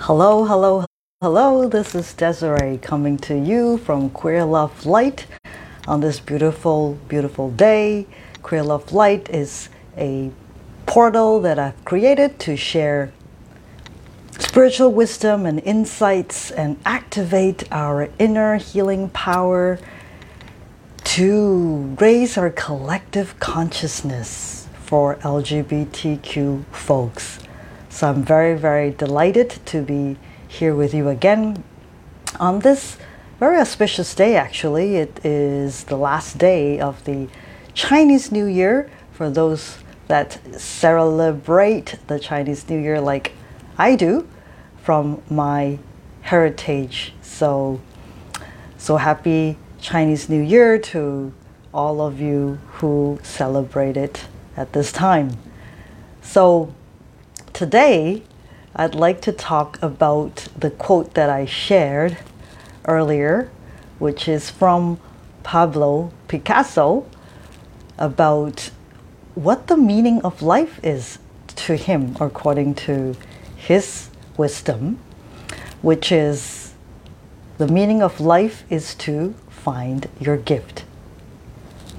Hello, 0.00 0.44
hello, 0.44 0.84
hello. 1.22 1.66
This 1.66 1.94
is 1.94 2.12
Desiree 2.12 2.76
coming 2.78 3.16
to 3.18 3.38
you 3.38 3.78
from 3.78 4.10
Queer 4.10 4.44
Love 4.44 4.84
Light 4.84 5.26
on 5.86 6.00
this 6.00 6.20
beautiful, 6.20 6.98
beautiful 7.08 7.50
day. 7.52 8.06
Queer 8.42 8.64
Love 8.64 8.92
Light 8.92 9.30
is 9.30 9.70
a 9.96 10.30
portal 10.84 11.40
that 11.40 11.58
I've 11.58 11.82
created 11.86 12.38
to 12.40 12.56
share 12.56 13.12
spiritual 14.32 14.92
wisdom 14.92 15.46
and 15.46 15.60
insights 15.60 16.50
and 16.50 16.76
activate 16.84 17.72
our 17.72 18.10
inner 18.18 18.56
healing 18.56 19.08
power 19.10 19.78
to 21.04 21.96
raise 21.98 22.36
our 22.36 22.50
collective 22.50 23.38
consciousness 23.38 24.68
for 24.84 25.16
LGBTQ 25.16 26.64
folks. 26.72 27.43
So 27.94 28.08
I'm 28.08 28.24
very, 28.24 28.58
very 28.58 28.90
delighted 28.90 29.50
to 29.66 29.80
be 29.80 30.16
here 30.48 30.74
with 30.74 30.92
you 30.92 31.08
again 31.08 31.62
on 32.40 32.58
this 32.58 32.96
very 33.38 33.60
auspicious 33.60 34.16
day, 34.16 34.34
actually. 34.34 34.96
It 34.96 35.24
is 35.24 35.84
the 35.84 35.96
last 35.96 36.36
day 36.36 36.80
of 36.80 37.04
the 37.04 37.28
Chinese 37.72 38.32
New 38.32 38.46
Year 38.46 38.90
for 39.12 39.30
those 39.30 39.78
that 40.08 40.40
celebrate 40.60 42.00
the 42.08 42.18
Chinese 42.18 42.68
New 42.68 42.80
Year 42.80 43.00
like 43.00 43.30
I 43.78 43.94
do 43.94 44.26
from 44.82 45.22
my 45.30 45.78
heritage. 46.22 47.14
So, 47.22 47.80
so 48.76 48.96
happy 48.96 49.56
Chinese 49.80 50.28
New 50.28 50.42
Year 50.42 50.80
to 50.80 51.32
all 51.72 52.00
of 52.00 52.20
you 52.20 52.58
who 52.72 53.20
celebrate 53.22 53.96
it 53.96 54.26
at 54.56 54.72
this 54.72 54.90
time. 54.90 55.38
So, 56.22 56.74
Today, 57.54 58.24
I'd 58.74 58.96
like 58.96 59.20
to 59.20 59.30
talk 59.30 59.80
about 59.80 60.48
the 60.58 60.72
quote 60.72 61.14
that 61.14 61.30
I 61.30 61.44
shared 61.44 62.18
earlier, 62.84 63.48
which 64.00 64.26
is 64.26 64.50
from 64.50 64.98
Pablo 65.44 66.10
Picasso 66.26 67.06
about 67.96 68.70
what 69.36 69.68
the 69.68 69.76
meaning 69.76 70.20
of 70.22 70.42
life 70.42 70.80
is 70.82 71.20
to 71.54 71.76
him, 71.76 72.16
according 72.18 72.74
to 72.86 73.14
his 73.54 74.10
wisdom, 74.36 74.98
which 75.80 76.10
is 76.10 76.74
the 77.58 77.68
meaning 77.68 78.02
of 78.02 78.18
life 78.18 78.64
is 78.68 78.96
to 78.96 79.32
find 79.48 80.08
your 80.18 80.36
gift. 80.36 80.82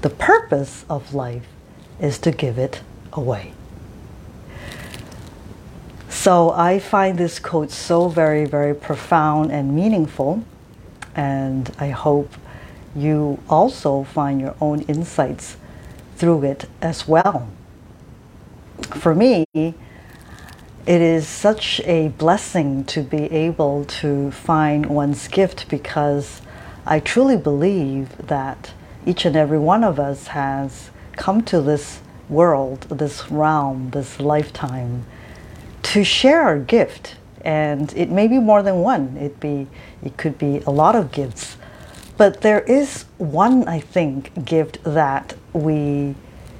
The 0.02 0.10
purpose 0.10 0.84
of 0.90 1.14
life 1.14 1.46
is 1.98 2.18
to 2.18 2.30
give 2.30 2.58
it 2.58 2.82
away. 3.14 3.55
So 6.26 6.50
I 6.50 6.80
find 6.80 7.18
this 7.18 7.38
quote 7.38 7.70
so 7.70 8.08
very, 8.08 8.46
very 8.46 8.74
profound 8.74 9.52
and 9.52 9.76
meaningful, 9.76 10.42
and 11.14 11.72
I 11.78 11.90
hope 11.90 12.34
you 12.96 13.38
also 13.48 14.02
find 14.02 14.40
your 14.40 14.56
own 14.60 14.80
insights 14.88 15.56
through 16.16 16.42
it 16.42 16.64
as 16.82 17.06
well. 17.06 17.48
For 18.96 19.14
me, 19.14 19.44
it 19.54 19.74
is 20.84 21.28
such 21.28 21.80
a 21.84 22.08
blessing 22.08 22.82
to 22.86 23.02
be 23.02 23.30
able 23.30 23.84
to 24.02 24.32
find 24.32 24.86
one's 24.86 25.28
gift 25.28 25.68
because 25.68 26.42
I 26.84 26.98
truly 26.98 27.36
believe 27.36 28.26
that 28.26 28.72
each 29.06 29.24
and 29.26 29.36
every 29.36 29.60
one 29.60 29.84
of 29.84 30.00
us 30.00 30.26
has 30.26 30.90
come 31.12 31.42
to 31.42 31.60
this 31.60 32.00
world, 32.28 32.80
this 32.90 33.30
realm, 33.30 33.90
this 33.90 34.18
lifetime 34.18 35.04
to 35.96 36.04
share 36.04 36.42
our 36.42 36.58
gift 36.58 37.16
and 37.40 37.90
it 37.96 38.10
may 38.10 38.28
be 38.28 38.38
more 38.38 38.62
than 38.62 38.80
one. 38.80 39.16
It 39.16 39.40
be 39.40 39.66
it 40.02 40.18
could 40.18 40.36
be 40.36 40.58
a 40.66 40.70
lot 40.70 40.94
of 40.94 41.10
gifts. 41.10 41.56
But 42.18 42.42
there 42.42 42.60
is 42.60 43.06
one 43.16 43.66
i 43.66 43.80
think 43.80 44.44
gift 44.44 44.78
that 44.84 45.34
we 45.54 46.14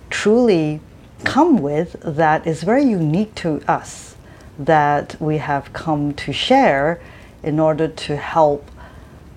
truly 0.09 0.81
come 1.25 1.59
with 1.59 1.91
that 2.00 2.47
is 2.47 2.62
very 2.62 2.84
unique 2.84 3.34
to 3.34 3.61
us 3.69 4.16
that 4.59 5.21
we 5.21 5.37
have 5.37 5.71
come 5.75 6.15
to 6.15 6.32
share 6.32 6.99
in 7.43 7.61
order 7.61 7.88
to 7.88 8.16
help 8.16 8.71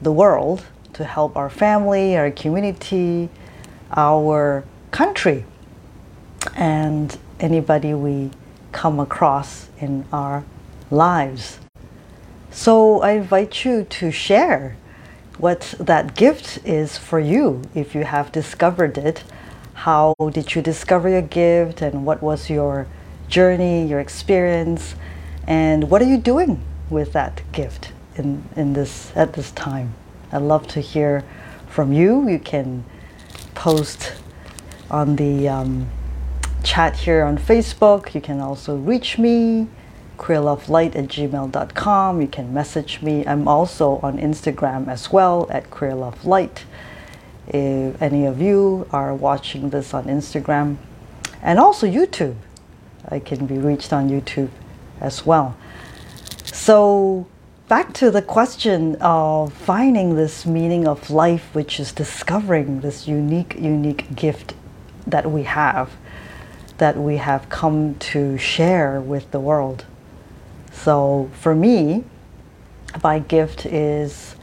the 0.02 0.14
world 0.14 0.66
to 0.94 1.04
help 1.04 1.36
our 1.36 1.50
family 1.50 2.16
our 2.16 2.32
community 2.32 3.28
our 3.98 4.64
country. 4.92 5.44
And 6.56 7.18
anybody 7.42 7.94
we 7.94 8.32
come 8.72 9.00
across 9.00 9.70
in 9.80 10.06
our 10.12 10.44
lives. 10.92 11.60
So 12.52 13.02
I 13.02 13.12
invite 13.12 13.64
you 13.64 13.84
to 13.84 14.12
share 14.12 14.76
what 15.38 15.76
that 15.80 16.16
gift 16.16 16.60
is 16.66 16.98
for 16.98 17.20
you 17.20 17.62
if 17.74 17.96
you 17.96 18.04
have 18.04 18.32
discovered 18.32 18.98
it. 18.98 19.24
How 19.74 20.14
did 20.32 20.56
you 20.56 20.62
discover 20.62 21.08
your 21.08 21.22
gift 21.22 21.82
and 21.82 22.06
what 22.06 22.22
was 22.22 22.50
your 22.50 22.88
journey, 23.30 23.86
your 23.86 24.00
experience, 24.00 24.96
and 25.48 25.90
what 25.90 26.02
are 26.02 26.10
you 26.10 26.18
doing 26.18 26.62
with 26.90 27.14
that 27.14 27.42
gift 27.54 27.94
in, 28.16 28.44
in 28.56 28.74
this 28.74 29.12
at 29.16 29.34
this 29.34 29.52
time? 29.52 29.94
I'd 30.32 30.42
love 30.42 30.68
to 30.70 30.82
hear 30.82 31.24
from 31.70 31.94
you. 31.94 32.28
You 32.28 32.40
can 32.40 32.84
post 33.56 34.14
on 34.92 35.16
the 35.16 35.48
um, 35.48 35.90
chat 36.64 36.96
here 36.96 37.24
on 37.24 37.38
Facebook. 37.38 38.14
You 38.14 38.22
can 38.22 38.40
also 38.40 38.76
reach 38.76 39.18
me, 39.18 39.68
queerlovelight 40.18 40.96
at 40.96 41.08
gmail.com. 41.08 42.22
You 42.22 42.28
can 42.28 42.54
message 42.54 43.02
me. 43.02 43.26
I'm 43.26 43.48
also 43.48 44.00
on 44.04 44.18
Instagram 44.18 44.88
as 44.88 45.12
well 45.12 45.48
at 45.50 45.70
queerlovelight. 45.70 46.64
If 47.48 48.02
any 48.02 48.26
of 48.26 48.42
you 48.42 48.88
are 48.92 49.14
watching 49.16 49.70
this 49.70 49.94
on 49.94 50.06
Instagram 50.06 50.78
and 51.42 51.58
also 51.58 51.88
YouTube, 51.88 52.36
I 53.08 53.20
can 53.20 53.46
be 53.48 53.58
reached 53.58 53.92
on 53.92 54.10
YouTube 54.10 54.50
as 55.02 55.26
well. 55.26 55.58
So, 56.44 57.26
back 57.68 57.94
to 57.94 58.12
the 58.12 58.22
question 58.22 58.98
of 59.02 59.54
finding 59.54 60.16
this 60.16 60.46
meaning 60.46 60.88
of 60.88 61.10
life, 61.10 61.50
which 61.54 61.80
is 61.80 61.92
discovering 61.92 62.82
this 62.82 63.08
unique, 63.08 63.56
unique 63.58 64.16
gift 64.16 64.54
that 65.08 65.32
we 65.32 65.44
have 65.44 65.92
that 66.80 66.98
we 66.98 67.18
have 67.18 67.48
come 67.50 67.96
to 67.96 68.38
share 68.38 69.00
with 69.00 69.30
the 69.32 69.40
world. 69.40 69.86
So 70.72 71.30
for 71.40 71.54
me, 71.54 72.04
my 73.04 73.20
gift 73.20 73.66
is 73.66 74.36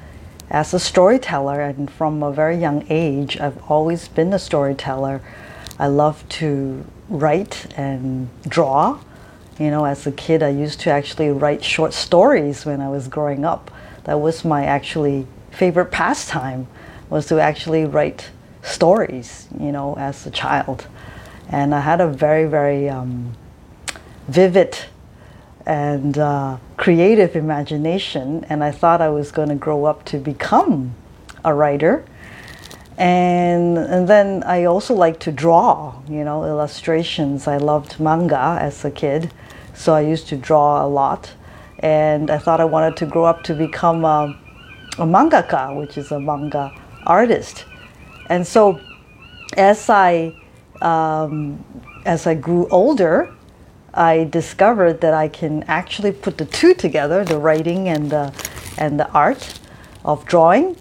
as 0.49 0.73
a 0.73 0.79
storyteller, 0.79 1.61
and 1.61 1.91
from 1.91 2.23
a 2.23 2.31
very 2.31 2.57
young 2.57 2.87
age, 2.89 3.39
I've 3.41 3.61
always 3.69 4.07
been 4.07 4.33
a 4.33 4.39
storyteller. 4.39 5.21
I 5.79 5.89
love 5.89 6.27
to 6.41 6.85
write 7.09 7.67
and 7.77 8.29
draw. 8.47 9.01
You 9.59 9.71
know, 9.71 9.85
as 9.85 10.07
a 10.07 10.13
kid, 10.13 10.43
I 10.43 10.51
used 10.51 10.81
to 10.81 10.91
actually 10.91 11.31
write 11.31 11.65
short 11.65 11.95
stories 11.95 12.65
when 12.65 12.81
I 12.81 12.89
was 12.89 13.09
growing 13.09 13.45
up. 13.45 13.71
That 14.05 14.21
was 14.21 14.45
my 14.45 14.65
actually 14.65 15.27
favorite 15.51 15.91
pastime, 15.91 16.69
was 17.11 17.27
to 17.27 17.41
actually 17.41 17.85
write 17.85 18.31
stories, 18.63 19.49
you 19.59 19.73
know, 19.73 19.97
as 19.99 20.27
a 20.27 20.31
child. 20.31 20.87
And 21.49 21.75
I 21.75 21.81
had 21.81 22.01
a 22.01 22.09
very, 22.09 22.47
very 22.47 22.89
um, 22.89 23.35
vivid 24.29 24.79
and 25.65 26.17
uh, 26.17 26.59
creative 26.77 27.35
imagination, 27.35 28.45
and 28.49 28.63
I 28.63 28.71
thought 28.71 29.01
I 29.01 29.09
was 29.09 29.33
going 29.33 29.49
to 29.49 29.55
grow 29.55 29.85
up 29.85 30.05
to 30.07 30.19
become 30.19 30.95
a 31.45 31.53
writer. 31.53 32.05
And, 32.99 33.77
and 33.77 34.09
then 34.09 34.43
I 34.45 34.65
also 34.65 34.95
like 34.95 35.19
to 35.21 35.33
draw, 35.33 36.01
you 36.09 36.25
know, 36.25 36.45
illustrations. 36.45 37.47
I 37.47 37.59
loved 37.59 38.01
manga 38.01 38.59
as 38.61 38.85
a 38.85 38.91
kid, 38.91 39.33
so 39.75 39.93
I 39.93 40.01
used 40.01 40.29
to 40.29 40.37
draw 40.37 40.85
a 40.85 40.89
lot. 40.89 41.33
And 41.81 42.31
I 42.31 42.39
thought 42.39 42.61
I 42.61 42.65
wanted 42.65 42.97
to 42.99 43.07
grow 43.07 43.25
up 43.25 43.43
to 43.45 43.55
become 43.55 44.05
a, 44.05 44.39
a 44.99 45.05
mangaka, 45.05 45.77
which 45.79 45.99
is 45.99 46.11
a 46.11 46.19
manga 46.19 46.73
artist. 47.07 47.67
And 48.31 48.47
so 48.47 48.81
as 49.57 49.91
I 49.91 50.35
um, 50.83 51.65
as 52.05 52.27
I 52.27 52.35
grew 52.35 52.69
older, 52.69 53.35
I 53.95 54.25
discovered 54.25 55.01
that 55.01 55.15
I 55.15 55.29
can 55.29 55.63
actually 55.65 56.13
put 56.13 56.37
the 56.39 56.45
two 56.45 56.75
together, 56.75 57.25
the 57.25 57.39
writing 57.39 57.89
and 57.89 58.11
the, 58.11 58.33
and 58.77 59.01
the 59.01 59.11
art 59.13 59.59
of 60.05 60.25
drawing, 60.27 60.77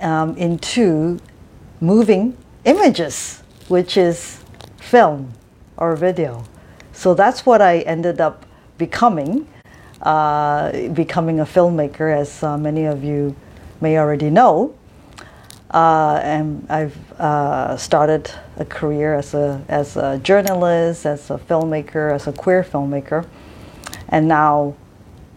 um, 0.00 0.36
into 0.36 1.18
moving 1.80 2.36
images, 2.64 3.42
which 3.68 3.96
is 3.96 4.42
film 4.78 5.32
or 5.76 5.94
video. 5.94 6.44
So 6.92 7.14
that's 7.14 7.46
what 7.46 7.60
I 7.60 7.80
ended 7.80 8.20
up 8.20 8.46
becoming, 8.78 9.46
uh, 10.02 10.88
becoming 10.88 11.40
a 11.40 11.44
filmmaker, 11.44 12.16
as 12.16 12.42
uh, 12.42 12.56
many 12.56 12.86
of 12.86 13.04
you 13.04 13.36
may 13.80 13.98
already 13.98 14.30
know. 14.30 14.74
Uh, 15.70 16.18
and 16.22 16.66
I've 16.70 16.96
uh, 17.20 17.76
started 17.76 18.30
a 18.58 18.64
career 18.64 19.14
as 19.14 19.34
a, 19.34 19.64
as 19.68 19.96
a 19.96 20.18
journalist, 20.18 21.06
as 21.06 21.30
a 21.30 21.38
filmmaker, 21.38 22.12
as 22.12 22.26
a 22.26 22.32
queer 22.32 22.62
filmmaker. 22.62 23.26
And 24.08 24.28
now, 24.28 24.74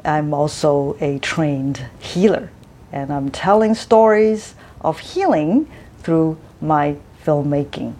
I'm 0.03 0.33
also 0.33 0.97
a 0.99 1.19
trained 1.19 1.85
healer, 1.99 2.51
and 2.91 3.13
I'm 3.13 3.29
telling 3.29 3.75
stories 3.75 4.55
of 4.81 4.99
healing 4.99 5.69
through 5.99 6.37
my 6.59 6.97
filmmaking. 7.23 7.93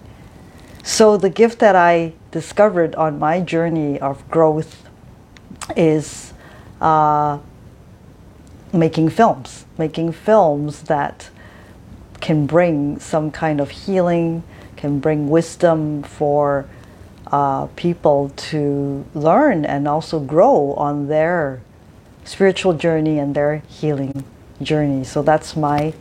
So, 0.84 1.16
the 1.18 1.30
gift 1.30 1.60
that 1.60 1.76
I 1.76 2.14
discovered 2.32 2.96
on 2.96 3.20
my 3.20 3.40
journey 3.40 4.00
of 4.00 4.28
growth 4.32 4.88
is 5.76 6.34
uh, 6.80 7.38
making 8.74 9.10
films, 9.10 9.66
making 9.78 10.14
films 10.14 10.84
that 10.84 11.30
can 12.20 12.48
bring 12.48 13.00
some 13.00 13.30
kind 13.30 13.60
of 13.60 13.70
healing, 13.70 14.44
can 14.82 15.00
bring 15.00 15.30
wisdom 15.30 16.02
for 16.02 16.68
uh, 17.28 17.68
people 17.76 18.30
to 18.36 19.06
learn 19.14 19.64
and 19.64 19.88
also 19.88 20.20
grow 20.20 20.74
on 20.74 21.08
their 21.08 21.62
spiritual 22.26 22.74
journey 22.74 23.20
and 23.20 23.36
their 23.36 23.58
healing 23.70 24.26
journey. 24.62 25.04
So 25.04 25.22
that's 25.22 25.56
my 25.56 25.94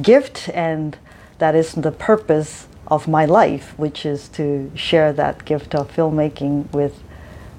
gift, 0.00 0.48
and 0.54 0.96
that 1.38 1.54
is 1.54 1.72
the 1.72 1.92
purpose 1.92 2.66
of 2.86 3.06
my 3.06 3.24
life, 3.26 3.74
which 3.78 4.04
is 4.06 4.28
to 4.30 4.70
share 4.74 5.12
that 5.12 5.44
gift 5.44 5.74
of 5.74 5.94
filmmaking 5.94 6.72
with 6.72 7.02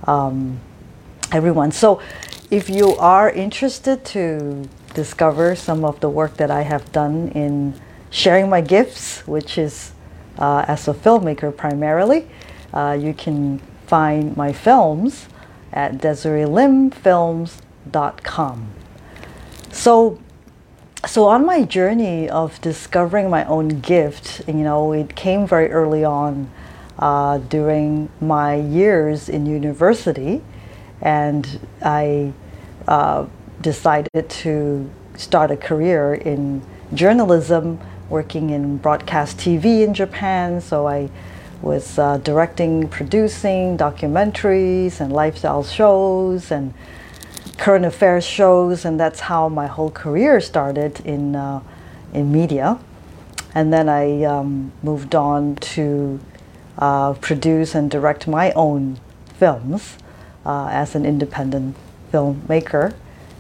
um, 0.05 0.59
everyone. 1.31 1.71
So, 1.71 2.01
if 2.51 2.69
you 2.69 2.95
are 2.97 3.29
interested 3.29 4.05
to 4.05 4.69
discover 4.93 5.55
some 5.55 5.83
of 5.83 5.99
the 5.99 6.09
work 6.09 6.37
that 6.37 6.51
I 6.51 6.61
have 6.61 6.91
done 6.91 7.29
in 7.29 7.73
sharing 8.11 8.49
my 8.49 8.61
gifts, 8.61 9.25
which 9.27 9.57
is 9.57 9.91
uh, 10.37 10.65
as 10.67 10.87
a 10.87 10.93
filmmaker 10.93 11.55
primarily, 11.55 12.27
uh, 12.73 12.97
you 12.99 13.13
can 13.13 13.59
find 13.87 14.35
my 14.35 14.51
films 14.51 15.27
at 15.71 15.99
DesireeLimFilms.com. 15.99 18.69
So, 19.71 20.19
so 21.05 21.25
on 21.25 21.45
my 21.45 21.61
journey 21.63 22.27
of 22.29 22.59
discovering 22.61 23.29
my 23.29 23.45
own 23.45 23.81
gift, 23.81 24.41
you 24.47 24.53
know, 24.53 24.93
it 24.93 25.15
came 25.15 25.45
very 25.45 25.71
early 25.71 26.03
on 26.03 26.49
uh, 26.97 27.37
during 27.39 28.09
my 28.21 28.55
years 28.55 29.29
in 29.29 29.45
university, 29.45 30.41
and 31.01 31.59
I 31.83 32.33
uh, 32.87 33.27
decided 33.61 34.29
to 34.29 34.89
start 35.17 35.51
a 35.51 35.57
career 35.57 36.13
in 36.13 36.61
journalism, 36.93 37.79
working 38.09 38.49
in 38.49 38.77
broadcast 38.77 39.37
TV 39.37 39.83
in 39.83 39.93
Japan. 39.93 40.61
So 40.61 40.87
I 40.87 41.09
was 41.61 41.97
uh, 41.97 42.17
directing, 42.17 42.87
producing 42.87 43.77
documentaries 43.77 44.99
and 44.99 45.11
lifestyle 45.11 45.63
shows 45.63 46.51
and 46.51 46.73
current 47.57 47.85
affairs 47.85 48.25
shows, 48.25 48.85
and 48.85 48.99
that's 48.99 49.21
how 49.21 49.49
my 49.49 49.67
whole 49.67 49.91
career 49.91 50.41
started 50.41 50.99
in 51.05 51.35
uh, 51.35 51.61
in 52.13 52.31
media. 52.31 52.79
And 53.53 53.71
then 53.71 53.87
I 53.87 54.23
um, 54.23 54.71
moved 54.83 55.15
on 55.15 55.55
to 55.55 56.19
uh, 56.77 57.13
produce 57.13 57.73
and 57.73 57.89
direct 57.89 58.27
my 58.27 58.51
own 58.51 58.99
films 59.37 59.97
uh, 60.45 60.67
as 60.71 60.95
an 60.95 61.05
independent 61.05 61.75
filmmaker. 62.11 62.93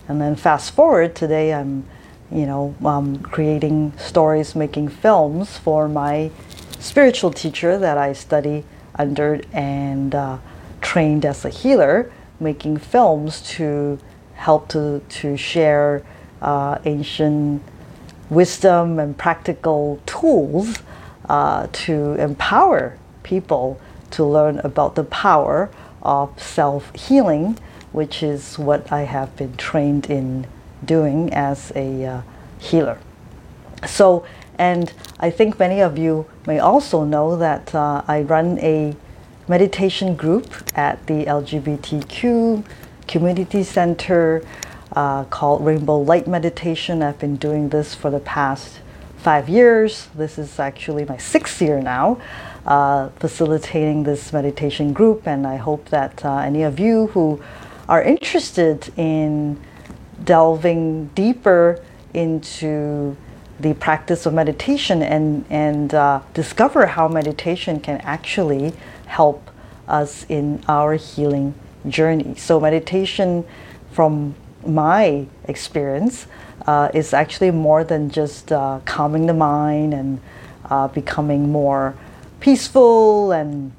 And 0.07 0.21
then 0.21 0.35
fast 0.35 0.71
forward 0.71 1.15
today, 1.15 1.53
I'm, 1.53 1.85
you 2.31 2.45
know, 2.45 2.75
um, 2.83 3.19
creating 3.19 3.93
stories, 3.97 4.55
making 4.55 4.89
films 4.89 5.57
for 5.57 5.87
my 5.87 6.31
spiritual 6.79 7.31
teacher 7.31 7.77
that 7.77 7.97
I 7.97 8.13
study 8.13 8.63
under 8.95 9.41
and 9.53 10.13
uh, 10.15 10.37
trained 10.81 11.25
as 11.25 11.45
a 11.45 11.49
healer 11.49 12.11
making 12.39 12.77
films 12.77 13.41
to 13.41 13.99
help 14.35 14.67
to, 14.69 15.01
to 15.07 15.37
share 15.37 16.03
uh, 16.41 16.77
ancient 16.85 17.61
wisdom 18.29 18.99
and 18.99 19.17
practical 19.17 19.99
tools 20.05 20.79
uh, 21.29 21.67
to 21.71 22.13
empower 22.15 22.97
people 23.23 23.79
to 24.11 24.23
learn 24.23 24.59
about 24.59 24.95
the 24.95 25.03
power 25.03 25.69
of 26.03 26.41
self 26.41 26.93
healing, 26.95 27.57
which 27.91 28.21
is 28.21 28.59
what 28.59 28.91
I 28.91 29.01
have 29.01 29.35
been 29.35 29.55
trained 29.57 30.09
in 30.09 30.45
doing 30.85 31.33
as 31.33 31.71
a 31.75 32.05
uh, 32.05 32.21
healer. 32.59 32.99
So, 33.87 34.25
and 34.57 34.91
I 35.19 35.29
think 35.29 35.59
many 35.59 35.81
of 35.81 35.97
you 35.97 36.25
may 36.47 36.59
also 36.59 37.03
know 37.03 37.35
that 37.37 37.73
uh, 37.75 38.03
I 38.07 38.21
run 38.21 38.57
a 38.59 38.95
meditation 39.47 40.15
group 40.15 40.47
at 40.75 41.05
the 41.07 41.25
LGBTQ 41.25 42.65
community 43.07 43.63
center 43.63 44.45
uh, 44.93 45.25
called 45.25 45.65
Rainbow 45.65 45.99
Light 45.99 46.27
Meditation. 46.27 47.03
I've 47.03 47.19
been 47.19 47.35
doing 47.35 47.69
this 47.69 47.93
for 47.93 48.09
the 48.09 48.19
past 48.19 48.79
five 49.17 49.49
years. 49.49 50.07
This 50.15 50.37
is 50.37 50.59
actually 50.59 51.05
my 51.05 51.17
sixth 51.17 51.61
year 51.61 51.81
now, 51.81 52.19
uh, 52.65 53.09
facilitating 53.19 54.03
this 54.03 54.31
meditation 54.31 54.93
group, 54.93 55.27
and 55.27 55.45
I 55.45 55.57
hope 55.57 55.89
that 55.89 56.23
uh, 56.23 56.37
any 56.37 56.63
of 56.63 56.79
you 56.79 57.07
who 57.07 57.41
are 57.89 58.01
interested 58.01 58.91
in 58.97 59.59
delving 60.23 61.07
deeper 61.15 61.79
into 62.13 63.15
the 63.59 63.73
practice 63.75 64.25
of 64.25 64.33
meditation 64.33 65.01
and, 65.01 65.45
and 65.49 65.93
uh, 65.93 66.21
discover 66.33 66.87
how 66.87 67.07
meditation 67.07 67.79
can 67.79 67.97
actually 68.01 68.73
help 69.05 69.49
us 69.87 70.25
in 70.29 70.63
our 70.67 70.95
healing 70.95 71.53
journey. 71.87 72.35
So, 72.37 72.59
meditation, 72.59 73.45
from 73.91 74.35
my 74.65 75.27
experience, 75.45 76.27
uh, 76.67 76.89
is 76.93 77.13
actually 77.13 77.51
more 77.51 77.83
than 77.83 78.09
just 78.09 78.51
uh, 78.51 78.79
calming 78.85 79.27
the 79.27 79.33
mind 79.33 79.93
and 79.93 80.19
uh, 80.69 80.87
becoming 80.87 81.51
more 81.51 81.95
peaceful 82.39 83.31
and 83.31 83.71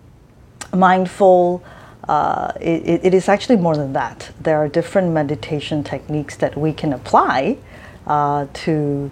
mindful. 0.73 1.63
Uh, 2.09 2.53
it, 2.61 3.05
it 3.05 3.15
is 3.15 3.29
actually 3.29 3.57
more 3.57 3.77
than 3.77 3.93
that. 3.93 4.31
There 4.41 4.59
are 4.59 4.69
different 4.69 5.13
meditation 5.13 5.83
techniques 5.83 6.37
that 6.37 6.57
we 6.57 6.73
can 6.73 6.93
apply 6.93 7.59
uh, 8.07 8.47
to 8.53 9.11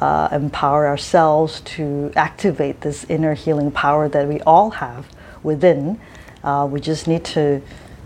uh, 0.00 0.28
empower 0.30 0.86
ourselves 0.86 1.60
to 1.62 2.12
activate 2.14 2.82
this 2.82 3.04
inner 3.08 3.34
healing 3.34 3.70
power 3.70 4.08
that 4.08 4.28
we 4.28 4.40
all 4.42 4.70
have 4.70 5.06
within. 5.42 6.00
Uh, 6.44 6.68
we 6.70 6.80
just 6.80 7.08
need 7.08 7.24
to 7.24 7.60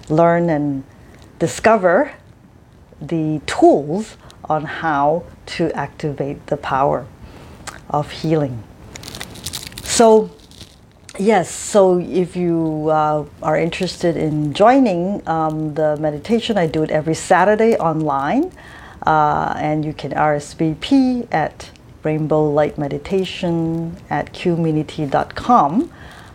learn 0.09 0.49
and 0.49 0.85
discover 1.39 2.13
the 3.01 3.41
tools 3.47 4.17
on 4.45 4.65
how 4.65 5.25
to 5.47 5.71
activate 5.73 6.47
the 6.47 6.57
power 6.57 7.07
of 7.89 8.11
healing. 8.11 8.63
So, 9.83 10.31
yes, 11.21 11.51
so 11.51 11.99
if 12.01 12.35
you 12.35 12.89
uh, 12.91 13.25
are 13.43 13.57
interested 13.57 14.17
in 14.17 14.55
joining 14.55 15.27
um, 15.29 15.75
the 15.75 15.97
meditation, 15.99 16.57
I 16.57 16.67
do 16.67 16.83
it 16.83 16.91
every 16.91 17.15
Saturday 17.15 17.77
online, 17.77 18.51
uh, 19.07 19.55
and 19.57 19.85
you 19.85 19.93
can 19.93 20.13
RSVP 20.13 21.29
at 21.31 21.71
Rainbow 22.03 22.51
Light 22.51 22.79
Meditation 22.79 23.97
at 24.09 24.33
qmunity.com. 24.33 25.93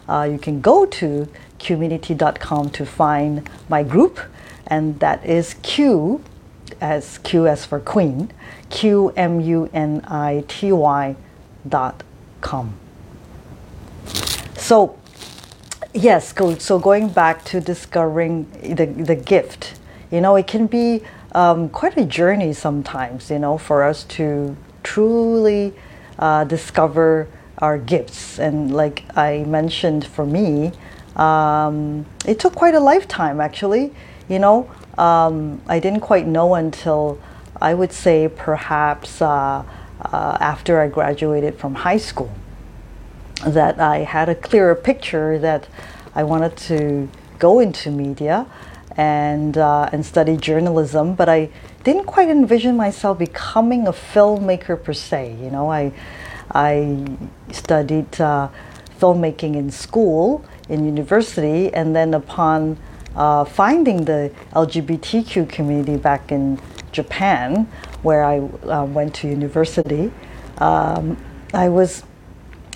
Uh, 0.08 0.30
you 0.32 0.38
can 0.38 0.62
go 0.62 0.86
to 0.86 1.28
qmunity.com 1.60 2.70
to 2.70 2.86
find 2.86 3.50
my 3.68 3.82
group, 3.82 4.20
and 4.68 5.00
that 5.00 5.26
is 5.26 5.56
Q 5.64 6.24
as 6.80 7.18
Q 7.20 7.48
as 7.48 7.66
for 7.66 7.80
Queen, 7.80 8.32
Q 8.70 9.12
M 9.16 9.42
U 9.42 9.70
N 9.74 10.02
I 10.08 10.44
T 10.48 10.72
Y 10.72 11.16
dot 11.68 12.04
com. 12.42 12.85
So, 14.66 14.98
yes, 15.94 16.34
go, 16.34 16.58
so 16.58 16.80
going 16.80 17.10
back 17.10 17.46
to 17.46 17.62
discovering 17.62 18.50
the, 18.64 18.88
the 18.88 19.14
gift, 19.14 19.80
you 20.10 20.22
know, 20.22 20.36
it 20.38 20.48
can 20.48 20.66
be 20.66 21.04
um, 21.34 21.70
quite 21.70 21.96
a 21.98 22.04
journey 22.04 22.52
sometimes, 22.52 23.30
you 23.30 23.38
know, 23.38 23.60
for 23.60 23.84
us 23.84 24.06
to 24.18 24.58
truly 24.82 25.72
uh, 26.18 26.46
discover 26.46 27.28
our 27.60 27.78
gifts. 27.78 28.40
And 28.40 28.74
like 28.74 29.04
I 29.16 29.44
mentioned, 29.44 30.08
for 30.08 30.26
me, 30.26 30.72
um, 31.16 32.08
it 32.26 32.40
took 32.40 32.56
quite 32.56 32.74
a 32.74 32.80
lifetime 32.80 33.40
actually. 33.40 33.94
You 34.28 34.40
know, 34.40 34.68
um, 34.98 35.62
I 35.68 35.80
didn't 35.80 36.02
quite 36.02 36.26
know 36.26 36.56
until 36.56 37.22
I 37.62 37.76
would 37.76 37.94
say 37.94 38.28
perhaps 38.36 39.22
uh, 39.22 39.64
uh, 40.02 40.38
after 40.40 40.82
I 40.82 40.88
graduated 40.88 41.60
from 41.60 41.76
high 41.76 41.98
school 41.98 42.32
that 43.44 43.80
I 43.80 44.00
had 44.00 44.30
a 44.30 44.36
clearer 44.36 44.76
picture 44.76 45.38
that 45.40 45.68
I 46.14 46.24
wanted 46.24 46.56
to 46.70 47.10
go 47.40 47.60
into 47.60 47.92
media 47.92 48.46
and 48.98 49.58
uh, 49.58 49.90
and 49.92 50.06
study 50.06 50.38
journalism, 50.38 51.16
but 51.16 51.28
I 51.28 51.50
didn't 51.84 52.06
quite 52.06 52.30
envision 52.30 52.78
myself 52.78 53.20
becoming 53.20 53.88
a 53.88 53.92
filmmaker 53.92 54.82
per 54.82 54.94
se. 54.94 55.36
You 55.42 55.52
know, 55.52 55.70
I 55.70 55.92
I 56.52 57.06
studied 57.52 58.22
uh, 58.22 58.50
filmmaking 59.00 59.56
in 59.56 59.70
school, 59.70 60.46
in 60.70 60.86
university, 60.86 61.74
and 61.74 61.96
then 61.96 62.14
upon 62.14 62.78
uh, 63.16 63.44
finding 63.44 64.06
the 64.06 64.32
LGBTQ 64.54 65.50
community 65.50 65.98
back 65.98 66.32
in 66.32 66.60
Japan, 66.92 67.68
where 68.04 68.24
I 68.24 68.40
uh, 68.40 68.86
went 68.86 69.14
to 69.16 69.28
university, 69.28 70.12
um, 70.60 71.18
I 71.54 71.68
was 71.68 72.04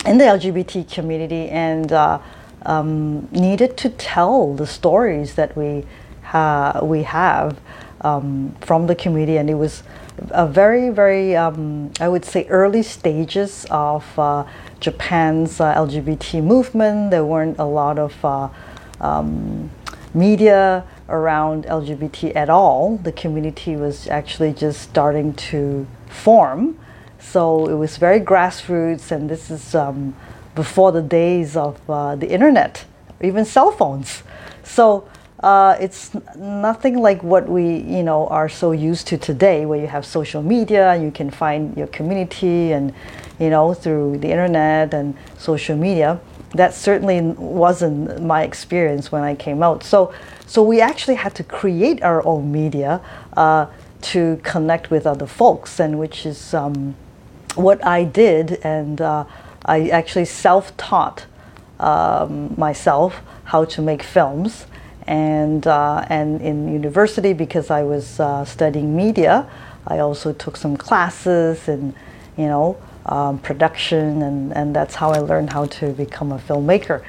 in 0.06 0.18
the 0.18 0.24
LGBT 0.24 0.90
community 0.90 1.48
and 1.48 1.92
uh, 1.92 2.18
um, 2.64 3.28
needed 3.32 3.76
to 3.78 3.90
tell 3.90 4.54
the 4.54 4.66
stories 4.66 5.34
that 5.34 5.56
we 5.56 5.84
ha- 6.22 6.80
we 6.82 7.02
have 7.02 7.60
um, 8.02 8.54
from 8.60 8.86
the 8.86 8.94
community, 8.94 9.36
and 9.36 9.50
it 9.50 9.54
was 9.54 9.82
a 10.30 10.46
very, 10.46 10.90
very, 10.90 11.36
um, 11.36 11.92
I 12.00 12.08
would 12.08 12.24
say, 12.24 12.46
early 12.48 12.82
stages 12.82 13.66
of 13.70 14.18
uh, 14.18 14.44
Japan's 14.80 15.60
uh, 15.60 15.74
LGBT 15.74 16.42
movement. 16.42 17.10
There 17.10 17.24
weren't 17.24 17.58
a 17.58 17.64
lot 17.64 17.98
of 17.98 18.24
uh, 18.24 18.48
um, 19.00 19.70
media 20.14 20.84
around 21.08 21.64
LGBT 21.64 22.34
at 22.36 22.48
all. 22.48 22.96
The 22.98 23.12
community 23.12 23.76
was 23.76 24.08
actually 24.08 24.52
just 24.52 24.80
starting 24.80 25.34
to 25.34 25.86
form. 26.08 26.78
So 27.20 27.66
it 27.68 27.74
was 27.74 27.96
very 27.96 28.20
grassroots, 28.20 29.12
and 29.12 29.28
this 29.28 29.50
is 29.50 29.74
um, 29.74 30.14
before 30.54 30.90
the 30.90 31.02
days 31.02 31.56
of 31.56 31.78
uh, 31.88 32.16
the 32.16 32.28
internet, 32.28 32.84
even 33.20 33.44
cell 33.44 33.70
phones. 33.70 34.22
So 34.64 35.08
uh, 35.40 35.76
it's 35.80 36.12
nothing 36.36 36.98
like 36.98 37.22
what 37.22 37.48
we 37.48 37.78
you 37.78 38.02
know 38.02 38.26
are 38.28 38.48
so 38.48 38.72
used 38.72 39.06
to 39.08 39.18
today, 39.18 39.66
where 39.66 39.78
you 39.80 39.86
have 39.86 40.04
social 40.04 40.42
media, 40.42 40.92
and 40.92 41.02
you 41.02 41.10
can 41.10 41.30
find 41.30 41.76
your 41.76 41.86
community, 41.88 42.72
and 42.72 42.92
you 43.38 43.50
know 43.50 43.74
through 43.74 44.18
the 44.18 44.28
internet 44.28 44.94
and 44.94 45.14
social 45.38 45.76
media. 45.76 46.20
That 46.54 46.74
certainly 46.74 47.20
wasn't 47.20 48.22
my 48.22 48.42
experience 48.42 49.12
when 49.12 49.22
I 49.22 49.36
came 49.36 49.62
out. 49.62 49.84
So, 49.84 50.12
so 50.46 50.64
we 50.64 50.80
actually 50.80 51.14
had 51.14 51.32
to 51.36 51.44
create 51.44 52.02
our 52.02 52.26
own 52.26 52.50
media 52.50 53.00
uh, 53.36 53.66
to 54.00 54.40
connect 54.42 54.90
with 54.90 55.06
other 55.06 55.26
folks, 55.26 55.78
and 55.78 55.96
which 55.98 56.26
is 56.26 56.52
um, 56.52 56.96
what 57.54 57.84
I 57.84 58.04
did, 58.04 58.60
and 58.62 59.00
uh, 59.00 59.24
I 59.64 59.88
actually 59.88 60.26
self-taught 60.26 61.26
um, 61.78 62.54
myself 62.56 63.20
how 63.44 63.64
to 63.64 63.82
make 63.82 64.02
films 64.02 64.66
and 65.06 65.66
uh, 65.66 66.06
and 66.08 66.40
in 66.40 66.72
university 66.72 67.32
because 67.32 67.70
I 67.70 67.82
was 67.82 68.20
uh, 68.20 68.44
studying 68.44 68.94
media, 68.94 69.50
I 69.86 69.98
also 69.98 70.32
took 70.32 70.56
some 70.56 70.76
classes 70.76 71.68
in, 71.68 71.94
you 72.36 72.46
know, 72.46 72.76
um, 73.06 73.38
production, 73.38 74.22
and 74.22 74.52
and 74.52 74.76
that's 74.76 74.94
how 74.94 75.10
I 75.10 75.18
learned 75.18 75.52
how 75.52 75.66
to 75.66 75.92
become 75.92 76.32
a 76.32 76.38
filmmaker, 76.38 77.02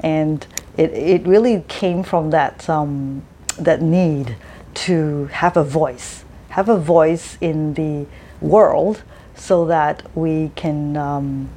and 0.00 0.46
it 0.76 0.92
it 0.92 1.26
really 1.26 1.64
came 1.68 2.02
from 2.02 2.30
that 2.30 2.68
um, 2.68 3.22
that 3.58 3.80
need 3.80 4.36
to 4.74 5.26
have 5.26 5.56
a 5.56 5.64
voice, 5.64 6.24
have 6.50 6.68
a 6.68 6.76
voice 6.76 7.38
in 7.40 7.74
the 7.74 8.06
world, 8.40 9.02
so 9.36 9.66
that 9.66 10.02
we 10.16 10.50
can 10.56 10.96
um, 10.96 11.48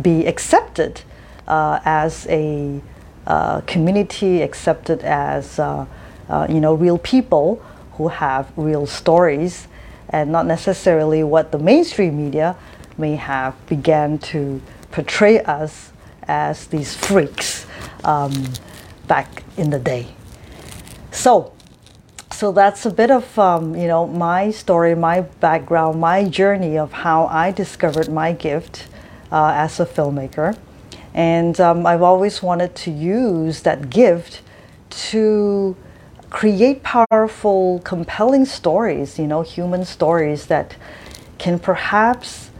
be 0.00 0.26
accepted 0.26 1.02
uh, 1.46 1.80
as 1.84 2.26
a 2.28 2.80
uh, 3.26 3.60
community 3.62 4.42
accepted 4.42 5.02
as 5.02 5.58
uh, 5.58 5.86
uh, 6.28 6.46
you 6.48 6.60
know 6.60 6.74
real 6.74 6.98
people 6.98 7.62
who 7.92 8.08
have 8.08 8.52
real 8.56 8.86
stories 8.86 9.66
and 10.10 10.30
not 10.30 10.46
necessarily 10.46 11.24
what 11.24 11.50
the 11.52 11.58
mainstream 11.58 12.16
media 12.16 12.56
may 12.98 13.16
have 13.16 13.54
began 13.66 14.18
to 14.18 14.60
portray 14.90 15.40
us 15.40 15.90
as 16.24 16.66
these 16.66 16.94
freaks 16.94 17.66
um, 18.04 18.32
back 19.06 19.42
in 19.56 19.70
the 19.70 19.78
day. 19.78 20.06
So, 21.10 21.52
so 22.44 22.52
that's 22.52 22.84
a 22.84 22.90
bit 22.90 23.10
of 23.10 23.38
um, 23.38 23.74
you 23.74 23.88
know 23.88 24.06
my 24.06 24.50
story, 24.50 24.94
my 24.94 25.22
background, 25.40 25.98
my 25.98 26.28
journey 26.28 26.76
of 26.76 26.92
how 26.92 27.24
I 27.28 27.50
discovered 27.50 28.10
my 28.10 28.32
gift 28.32 28.86
uh, 29.32 29.52
as 29.56 29.80
a 29.80 29.86
filmmaker. 29.86 30.54
And 31.14 31.58
um, 31.58 31.86
I've 31.86 32.02
always 32.02 32.42
wanted 32.42 32.74
to 32.84 32.90
use 32.90 33.62
that 33.62 33.88
gift 33.88 34.42
to 35.08 35.74
create 36.28 36.82
powerful, 36.82 37.80
compelling 37.82 38.44
stories, 38.44 39.18
you 39.18 39.26
know, 39.26 39.40
human 39.40 39.86
stories 39.86 40.44
that 40.48 40.76
can 41.38 41.58
perhaps 41.58 42.50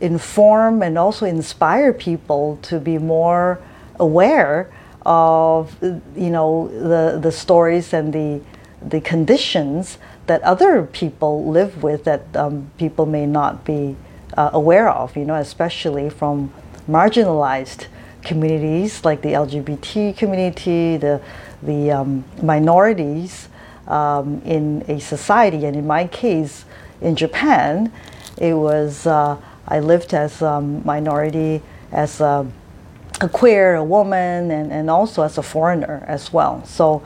inform 0.00 0.84
and 0.84 0.96
also 0.96 1.26
inspire 1.26 1.92
people 1.92 2.60
to 2.62 2.78
be 2.78 2.96
more 2.96 3.60
aware 3.98 4.72
of, 5.04 5.76
you 5.82 6.30
know, 6.30 6.68
the, 6.68 7.18
the 7.20 7.32
stories 7.32 7.92
and 7.92 8.12
the, 8.12 8.40
the 8.88 9.00
conditions 9.00 9.98
that 10.26 10.42
other 10.42 10.84
people 10.84 11.44
live 11.50 11.82
with 11.82 12.04
that 12.04 12.34
um, 12.36 12.70
people 12.78 13.06
may 13.06 13.26
not 13.26 13.64
be 13.64 13.96
uh, 14.36 14.50
aware 14.52 14.88
of, 14.88 15.16
you 15.16 15.24
know, 15.24 15.34
especially 15.34 16.08
from 16.08 16.52
marginalized 16.88 17.86
communities 18.22 19.04
like 19.04 19.22
the 19.22 19.30
LGBT 19.30 20.16
community, 20.16 20.96
the, 20.96 21.20
the 21.62 21.90
um, 21.90 22.24
minorities 22.42 23.48
um, 23.88 24.40
in 24.44 24.84
a 24.88 25.00
society. 25.00 25.64
And 25.66 25.76
in 25.76 25.86
my 25.86 26.06
case, 26.06 26.64
in 27.00 27.16
Japan, 27.16 27.92
it 28.38 28.54
was, 28.54 29.06
uh, 29.06 29.36
I 29.68 29.80
lived 29.80 30.14
as 30.14 30.40
a 30.40 30.60
minority, 30.60 31.62
as 31.90 32.20
a, 32.20 32.46
a, 33.20 33.28
queer, 33.28 33.74
a 33.74 33.84
woman, 33.84 34.50
and, 34.50 34.72
and 34.72 34.88
also 34.88 35.22
as 35.22 35.36
a 35.36 35.42
foreigner 35.42 36.04
as 36.06 36.32
well. 36.32 36.64
So, 36.64 37.02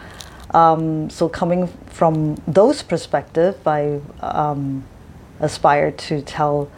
um, 0.57 1.11
so 1.11 1.29
coming 1.29 1.69
from 1.87 2.37
those 2.47 2.83
perspectives, 2.83 3.59
I 3.67 4.01
um, 4.21 4.85
aspired 5.41 5.99
to 5.99 6.23
tell 6.23 6.71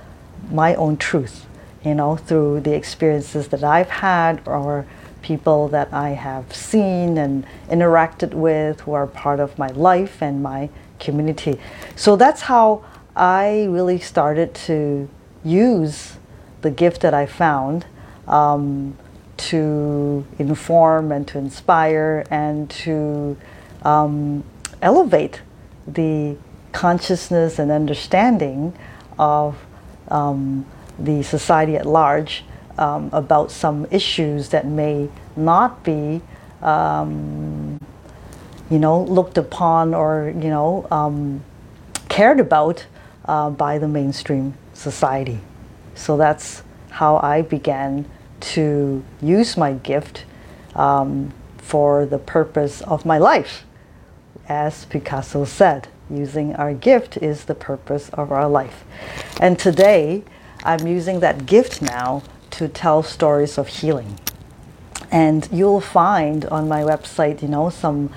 my 0.50 0.75
own 0.75 0.97
truth 0.97 1.47
you 1.85 1.94
know, 1.94 2.16
through 2.16 2.61
the 2.61 2.75
experiences 2.75 3.49
that 3.49 3.62
I've 3.62 3.88
had 3.88 4.42
or 4.47 4.87
people 5.23 5.68
that 5.68 5.92
I 5.92 6.11
have 6.11 6.54
seen 6.54 7.18
and 7.18 7.47
interacted 7.68 8.35
with 8.35 8.80
who 8.82 8.92
are 8.92 9.06
part 9.06 9.40
of 9.40 9.58
my 9.58 9.68
life 9.68 10.23
and 10.23 10.42
my 10.42 10.70
community. 10.99 11.61
So 11.97 12.16
that's 12.16 12.42
how 12.42 12.85
I 13.14 13.66
really 13.70 13.99
started 13.99 14.54
to 14.66 15.08
use 15.44 16.16
the 16.62 16.70
gift 16.70 17.00
that 17.02 17.14
I 17.14 17.26
found 17.26 17.87
um, 18.26 18.97
to 19.37 20.26
inform 20.38 21.12
and 21.12 21.26
to 21.28 21.38
inspire 21.38 22.25
and 22.30 22.68
to 22.70 23.37
um, 23.82 24.44
elevate 24.82 25.42
the 25.87 26.37
consciousness 26.73 27.58
and 27.58 27.70
understanding 27.70 28.76
of 29.18 29.56
um, 30.08 30.66
the 30.99 31.23
society 31.23 31.76
at 31.76 31.87
large 31.87 32.44
um, 32.78 33.11
about 33.12 33.50
some 33.50 33.87
issues 33.90 34.50
that 34.50 34.66
may 34.66 35.08
not 35.37 35.82
be, 35.82 36.20
um, 36.62 37.80
you 38.70 38.78
know, 38.78 39.02
looked 39.02 39.38
upon 39.38 39.94
or 39.94 40.32
you 40.37 40.49
know 40.49 40.87
um, 40.90 41.42
cared 42.08 42.40
about 42.40 42.87
uh, 43.25 43.50
by 43.50 43.78
the 43.78 43.88
mainstream 43.88 44.54
society. 44.75 45.40
So 45.94 46.16
that's 46.16 46.62
how 46.90 47.16
I 47.18 47.42
began 47.42 48.06
to 48.40 49.04
use 49.20 49.56
my 49.56 49.73
gift 49.73 50.25
um, 50.75 51.32
for 51.58 52.06
the 52.06 52.18
purpose 52.18 52.80
of 52.82 53.04
my 53.04 53.18
life, 53.18 53.64
as 54.49 54.87
Picasso 54.87 55.45
said. 55.45 55.88
Using 56.11 56.57
our 56.57 56.73
gift 56.73 57.19
is 57.19 57.45
the 57.45 57.55
purpose 57.55 58.09
of 58.11 58.33
our 58.33 58.49
life. 58.49 58.85
And 59.40 59.59
today, 59.59 60.25
I'm 60.64 60.87
using 60.87 61.21
that 61.21 61.45
gift 61.47 61.83
now 61.83 62.23
to 62.52 62.67
tell 62.67 63.02
stories 63.02 63.59
of 63.59 63.69
healing. 63.69 64.19
And 65.11 65.49
you'll 65.52 65.83
find 65.83 66.47
on 66.47 66.69
my 66.69 66.83
website, 66.83 67.43
you 67.43 67.49
know, 67.49 67.69
some 67.69 68.11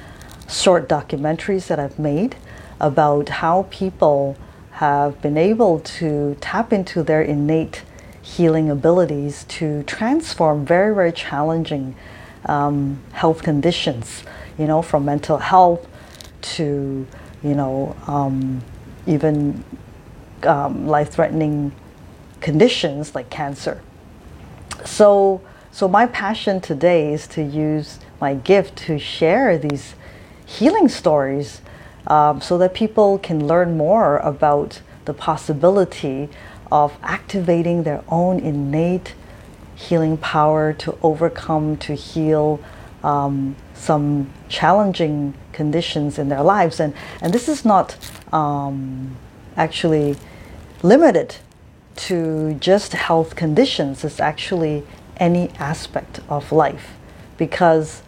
short 0.49 0.87
documentaries 0.87 1.67
that 1.67 1.79
I've 1.79 1.99
made 1.99 2.35
about 2.79 3.29
how 3.29 3.67
people 3.69 4.37
have 4.71 5.21
been 5.21 5.37
able 5.37 5.79
to 5.79 6.35
tap 6.41 6.73
into 6.73 7.03
their 7.03 7.21
innate 7.21 7.83
healing 8.21 8.69
abilities 8.69 9.43
to 9.45 9.83
transform 9.83 10.65
very, 10.65 10.93
very 10.95 11.11
challenging 11.11 11.95
um, 12.45 13.01
health 13.11 13.43
conditions, 13.43 14.23
you 14.57 14.65
know, 14.65 14.81
from 14.81 15.05
mental 15.05 15.37
health 15.37 15.87
to, 16.41 17.07
you 17.43 17.55
know, 17.55 17.95
um, 18.07 18.61
even 19.05 19.63
um, 20.43 20.87
life 20.87 21.11
threatening 21.11 21.71
conditions 22.39 23.15
like 23.15 23.29
cancer. 23.29 23.81
So, 24.85 25.41
so 25.71 25.87
my 25.87 26.05
passion 26.07 26.59
today 26.59 27.13
is 27.13 27.27
to 27.27 27.43
use 27.43 27.99
my 28.19 28.33
gift 28.33 28.77
to 28.87 28.99
share 28.99 29.57
these 29.57 29.95
healing 30.45 30.89
stories 30.89 31.61
um, 32.07 32.41
so 32.41 32.57
that 32.57 32.73
people 32.73 33.17
can 33.19 33.47
learn 33.47 33.77
more 33.77 34.17
about 34.17 34.81
the 35.05 35.13
possibility 35.13 36.29
of 36.71 36.97
activating 37.03 37.83
their 37.83 38.03
own 38.07 38.39
innate 38.39 39.13
healing 39.75 40.17
power 40.17 40.73
to 40.73 40.97
overcome, 41.01 41.77
to 41.77 41.93
heal 41.93 42.59
um, 43.03 43.55
some 43.73 44.31
challenging 44.47 45.33
conditions 45.53 46.17
in 46.17 46.29
their 46.29 46.43
lives. 46.43 46.79
And, 46.79 46.93
and 47.21 47.33
this 47.33 47.47
is 47.47 47.65
not 47.65 47.97
um, 48.33 49.15
actually 49.55 50.17
limited 50.83 51.35
to 51.95 52.53
just 52.55 52.93
health 52.93 53.35
conditions, 53.35 54.03
it's 54.03 54.19
actually 54.19 54.83
any 55.17 55.49
aspect 55.59 56.19
of 56.29 56.51
life 56.51 56.95
because 57.37 58.01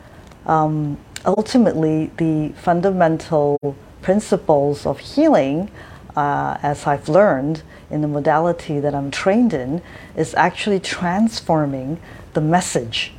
um, 0.46 0.98
ultimately 1.26 2.12
the 2.18 2.50
fundamental 2.58 3.58
principles 4.02 4.86
of 4.86 5.00
healing, 5.00 5.70
uh, 6.16 6.58
as 6.62 6.86
I've 6.86 7.08
learned 7.08 7.64
in 7.90 8.02
the 8.02 8.08
modality 8.08 8.80
that 8.80 8.94
I'm 8.94 9.12
trained 9.12 9.54
in, 9.54 9.82
is 10.16 10.34
actually 10.36 10.80
transforming 10.80 12.00
the 12.34 12.42
message. 12.42 13.14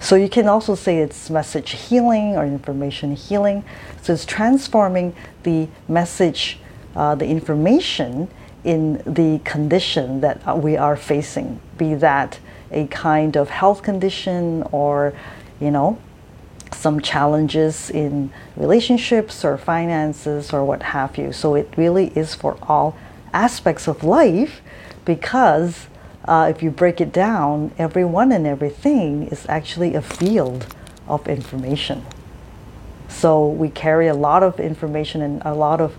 So 0.00 0.14
you 0.14 0.28
can 0.28 0.48
also 0.48 0.74
say 0.74 0.98
it's 0.98 1.28
message 1.28 1.72
healing 1.72 2.36
or 2.36 2.44
information 2.44 3.16
healing. 3.16 3.64
So 4.02 4.12
it's 4.12 4.24
transforming 4.24 5.14
the 5.42 5.68
message, 5.88 6.60
uh, 6.94 7.14
the 7.14 7.26
information 7.26 8.28
in 8.64 8.98
the 9.06 9.40
condition 9.44 10.20
that 10.20 10.58
we 10.58 10.76
are 10.76 10.96
facing, 10.96 11.60
be 11.76 11.94
that 11.94 12.38
a 12.70 12.86
kind 12.88 13.36
of 13.36 13.50
health 13.50 13.82
condition 13.82 14.62
or, 14.72 15.14
you 15.60 15.70
know, 15.70 15.98
some 16.72 17.00
challenges 17.00 17.90
in 17.90 18.30
relationships 18.56 19.44
or 19.44 19.56
finances 19.56 20.52
or 20.52 20.64
what 20.64 20.82
have 20.82 21.16
you. 21.16 21.32
So 21.32 21.54
it 21.54 21.72
really 21.76 22.08
is 22.08 22.34
for 22.34 22.56
all 22.62 22.96
aspects 23.32 23.88
of 23.88 24.04
life 24.04 24.60
because 25.04 25.86
uh, 26.28 26.46
if 26.54 26.62
you 26.62 26.70
break 26.70 27.00
it 27.00 27.10
down, 27.10 27.72
everyone 27.78 28.32
and 28.32 28.46
everything 28.46 29.28
is 29.28 29.46
actually 29.48 29.94
a 29.94 30.02
field 30.02 30.66
of 31.06 31.26
information. 31.26 32.04
So 33.08 33.48
we 33.48 33.70
carry 33.70 34.08
a 34.08 34.14
lot 34.14 34.42
of 34.42 34.60
information 34.60 35.22
and 35.22 35.42
a 35.44 35.54
lot 35.54 35.80
of 35.80 35.96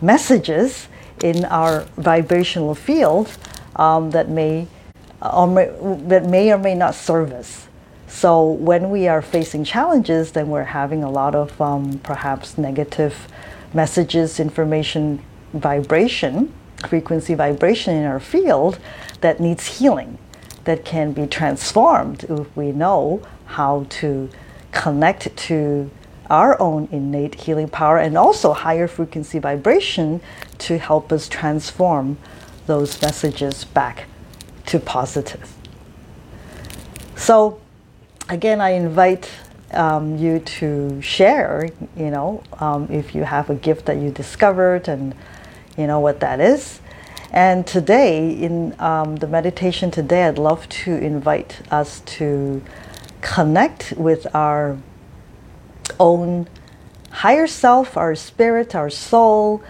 messages 0.00 0.88
in 1.22 1.44
our 1.44 1.82
vibrational 1.98 2.74
field 2.74 3.36
um, 3.76 4.10
that 4.12 4.30
may 4.30 4.66
or 5.20 5.46
may, 5.46 5.66
that 6.08 6.24
may 6.24 6.52
or 6.52 6.58
may 6.58 6.74
not 6.74 6.94
serve 6.94 7.32
us. 7.32 7.68
So 8.06 8.46
when 8.46 8.90
we 8.90 9.08
are 9.08 9.20
facing 9.20 9.64
challenges, 9.64 10.32
then 10.32 10.48
we're 10.48 10.64
having 10.64 11.04
a 11.04 11.10
lot 11.10 11.34
of 11.34 11.60
um, 11.60 11.98
perhaps 11.98 12.56
negative 12.56 13.28
messages, 13.74 14.40
information, 14.40 15.22
vibration, 15.52 16.52
frequency 16.86 17.34
vibration 17.34 17.94
in 17.94 18.04
our 18.04 18.20
field 18.20 18.78
that 19.20 19.40
needs 19.40 19.78
healing, 19.78 20.18
that 20.64 20.84
can 20.84 21.12
be 21.12 21.26
transformed 21.26 22.24
if 22.24 22.56
we 22.56 22.72
know 22.72 23.22
how 23.46 23.86
to 23.88 24.28
connect 24.72 25.34
to 25.36 25.90
our 26.28 26.60
own 26.60 26.88
innate 26.90 27.34
healing 27.34 27.68
power 27.68 27.98
and 27.98 28.18
also 28.18 28.52
higher 28.52 28.88
frequency 28.88 29.38
vibration 29.38 30.20
to 30.58 30.78
help 30.78 31.12
us 31.12 31.28
transform 31.28 32.18
those 32.66 33.00
messages 33.00 33.64
back 33.64 34.06
to 34.66 34.80
positive. 34.80 35.52
So, 37.14 37.60
again, 38.28 38.60
I 38.60 38.70
invite 38.70 39.30
um, 39.72 40.16
you 40.16 40.40
to 40.40 41.00
share, 41.00 41.68
you 41.96 42.10
know, 42.10 42.42
um, 42.58 42.88
if 42.90 43.14
you 43.14 43.24
have 43.24 43.50
a 43.50 43.54
gift 43.54 43.86
that 43.86 43.96
you 43.98 44.10
discovered 44.10 44.88
and 44.88 45.14
you 45.76 45.86
know 45.86 46.00
what 46.00 46.20
that 46.20 46.40
is. 46.40 46.80
And 47.32 47.66
today, 47.66 48.30
in 48.30 48.74
um, 48.80 49.16
the 49.16 49.26
meditation 49.26 49.90
today, 49.90 50.24
I'd 50.24 50.38
love 50.38 50.68
to 50.68 50.96
invite 50.96 51.60
us 51.70 52.00
to 52.16 52.62
connect 53.20 53.92
with 53.96 54.26
our 54.34 54.78
own 55.98 56.48
higher 57.10 57.46
self, 57.46 57.96
our 57.96 58.14
spirit, 58.14 58.74
our 58.74 58.90
soul, 58.90 59.62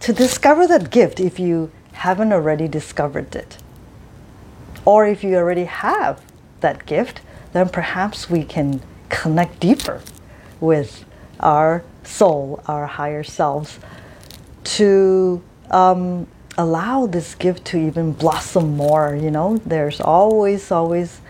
to 0.00 0.12
discover 0.12 0.66
that 0.66 0.90
gift 0.90 1.20
if 1.20 1.38
you 1.38 1.70
haven't 1.92 2.32
already 2.32 2.68
discovered 2.68 3.34
it. 3.34 3.58
Or 4.84 5.06
if 5.06 5.22
you 5.22 5.36
already 5.36 5.64
have 5.64 6.22
that 6.60 6.86
gift, 6.86 7.20
then 7.52 7.68
perhaps 7.68 8.30
we 8.30 8.44
can 8.44 8.80
connect 9.08 9.60
deeper 9.60 10.00
with 10.60 11.04
our 11.40 11.84
soul, 12.04 12.62
our 12.66 12.86
higher 12.86 13.22
selves, 13.22 13.78
to 14.76 15.42
um, 15.70 16.26
allow 16.56 17.06
this 17.06 17.34
gift 17.34 17.64
to 17.66 17.78
even 17.78 18.12
blossom 18.12 18.76
more. 18.76 19.14
You 19.14 19.30
know, 19.30 19.58
there's 19.58 20.00
always, 20.00 20.70
always 20.70 21.20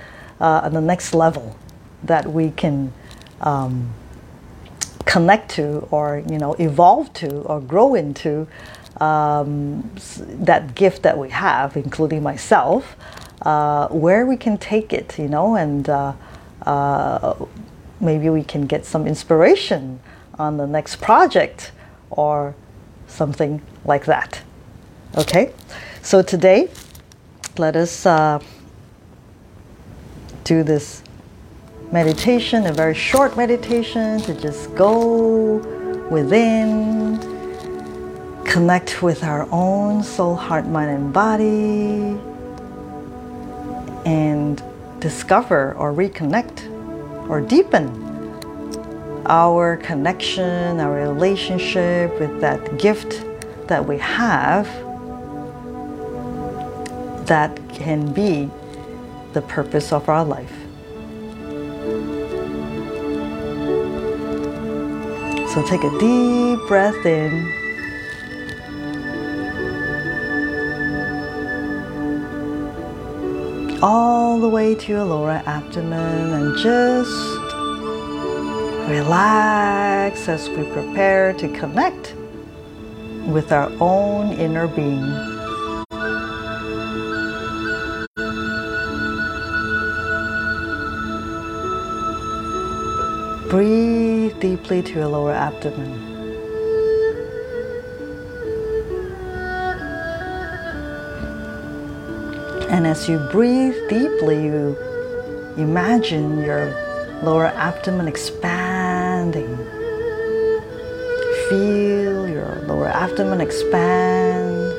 uh, 0.40 0.68
the 0.68 0.80
next 0.80 1.14
level 1.14 1.56
that 2.02 2.26
we 2.26 2.50
can 2.50 2.92
um, 3.40 3.92
connect 5.04 5.50
to, 5.52 5.88
or 5.90 6.22
you 6.28 6.38
know, 6.38 6.54
evolve 6.54 7.12
to, 7.14 7.40
or 7.42 7.60
grow 7.60 7.94
into 7.94 8.46
um, 9.00 9.90
that 10.18 10.74
gift 10.74 11.02
that 11.02 11.16
we 11.16 11.30
have, 11.30 11.76
including 11.76 12.22
myself 12.22 12.96
uh, 13.42 13.88
where 13.88 14.26
we 14.26 14.36
can 14.36 14.58
take 14.58 14.92
it, 14.92 15.18
you 15.18 15.28
know, 15.28 15.56
and 15.56 15.88
uh, 15.88 16.12
uh, 16.66 17.34
maybe 18.00 18.28
we 18.28 18.42
can 18.42 18.66
get 18.66 18.84
some 18.84 19.06
inspiration 19.06 20.00
on 20.38 20.56
the 20.56 20.66
next 20.66 20.96
project 20.96 21.72
or 22.10 22.54
something 23.08 23.60
like 23.84 24.04
that. 24.04 24.40
Okay, 25.16 25.52
so 26.02 26.22
today 26.22 26.70
let 27.58 27.74
us 27.74 28.06
uh, 28.06 28.38
do 30.44 30.62
this 30.62 31.02
meditation, 31.90 32.66
a 32.66 32.72
very 32.72 32.94
short 32.94 33.36
meditation 33.36 34.20
to 34.20 34.34
just 34.34 34.74
go 34.74 35.56
within, 36.10 37.18
connect 38.44 39.02
with 39.02 39.24
our 39.24 39.48
own 39.50 40.02
soul, 40.02 40.36
heart, 40.36 40.66
mind, 40.66 40.90
and 40.90 41.12
body 41.12 42.18
and 44.06 44.62
discover 45.00 45.74
or 45.74 45.92
reconnect 45.92 46.68
or 47.28 47.40
deepen 47.40 48.07
our 49.28 49.76
connection, 49.76 50.80
our 50.80 50.92
relationship 50.92 52.18
with 52.18 52.40
that 52.40 52.78
gift 52.78 53.24
that 53.68 53.86
we 53.86 53.98
have 53.98 54.66
that 57.26 57.60
can 57.68 58.12
be 58.12 58.50
the 59.34 59.42
purpose 59.42 59.92
of 59.92 60.08
our 60.08 60.24
life. 60.24 60.52
So 65.52 65.64
take 65.66 65.84
a 65.84 65.98
deep 65.98 66.58
breath 66.66 67.04
in. 67.04 67.54
all 73.80 74.40
the 74.40 74.48
way 74.48 74.74
to 74.74 74.88
your 74.88 75.04
lower 75.04 75.40
abdomen 75.46 76.32
and 76.32 76.58
just 76.58 77.37
relax 78.88 80.28
as 80.28 80.48
we 80.48 80.64
prepare 80.72 81.34
to 81.34 81.46
connect 81.58 82.14
with 83.26 83.52
our 83.52 83.70
own 83.80 84.32
inner 84.32 84.66
being. 84.66 85.04
Breathe 93.50 94.40
deeply 94.40 94.82
to 94.82 94.92
your 94.94 95.08
lower 95.08 95.32
abdomen. 95.32 95.92
And 102.70 102.86
as 102.86 103.06
you 103.06 103.18
breathe 103.32 103.76
deeply, 103.90 104.44
you 104.46 104.76
imagine 105.58 106.42
your 106.42 106.66
lower 107.22 107.46
abdomen 107.46 108.08
expanding. 108.08 108.67
Abdomen 112.98 113.40
expand. 113.40 114.74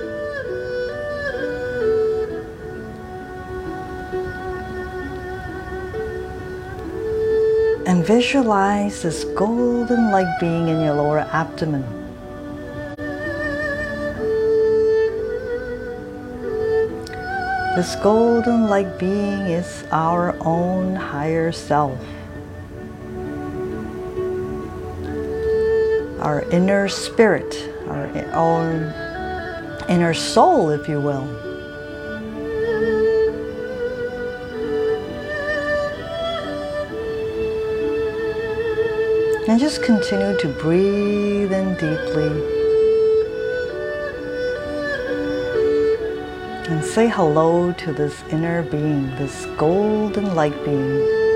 And 7.88 8.06
visualize 8.06 9.04
this 9.04 9.24
golden 9.36 10.12
light 10.12 10.38
being 10.42 10.68
in 10.68 10.82
your 10.82 10.96
lower 10.96 11.20
abdomen. 11.32 11.86
This 17.78 17.96
golden 18.04 18.68
light 18.68 19.00
being 19.00 19.48
is 19.48 19.86
our 19.94 20.36
own 20.42 20.94
higher 20.98 21.54
self. 21.54 21.98
Our 26.20 26.42
inner 26.52 26.90
spirit, 26.90 27.69
own 28.40 28.94
inner 29.90 30.14
soul, 30.14 30.70
if 30.70 30.88
you 30.88 31.00
will. 31.02 31.28
And 39.50 39.60
just 39.60 39.84
continue 39.84 40.38
to 40.40 40.48
breathe 40.62 41.52
in 41.52 41.74
deeply. 41.74 42.32
And 46.70 46.86
say 46.86 47.10
hello 47.10 47.74
to 47.74 47.92
this 47.92 48.24
inner 48.30 48.62
being, 48.64 49.10
this 49.16 49.48
golden 49.58 50.36
light 50.36 50.64
being. 50.64 51.29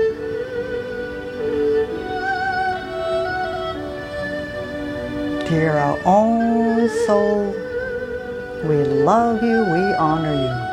Dear 5.48 5.76
our 5.76 6.00
own 6.06 6.88
soul, 7.06 7.54
we 8.64 8.82
love 8.82 9.42
you, 9.42 9.62
we 9.64 9.94
honor 9.96 10.32
you. 10.32 10.64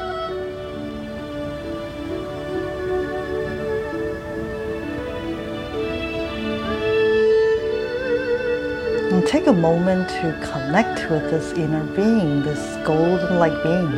And 9.13 9.27
take 9.27 9.47
a 9.47 9.53
moment 9.53 10.07
to 10.07 10.39
connect 10.41 11.11
with 11.11 11.29
this 11.29 11.51
inner 11.51 11.83
being, 11.93 12.41
this 12.41 12.77
golden 12.87 13.39
light 13.39 13.61
being. 13.63 13.91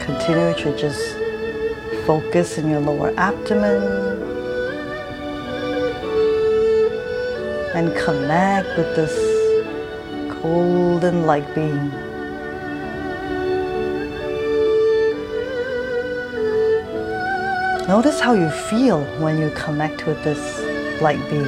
Continue 0.00 0.54
to 0.64 0.74
just 0.78 1.14
focus 2.06 2.56
in 2.56 2.70
your 2.70 2.80
lower 2.80 3.12
abdomen 3.18 4.09
and 7.80 7.96
connect 7.96 8.76
with 8.76 8.94
this 8.94 9.16
golden 10.42 11.24
light 11.24 11.54
being. 11.54 11.88
Notice 17.88 18.20
how 18.20 18.34
you 18.34 18.50
feel 18.50 19.02
when 19.22 19.38
you 19.38 19.50
connect 19.52 20.06
with 20.06 20.22
this 20.22 20.42
light 21.00 21.22
being. 21.30 21.46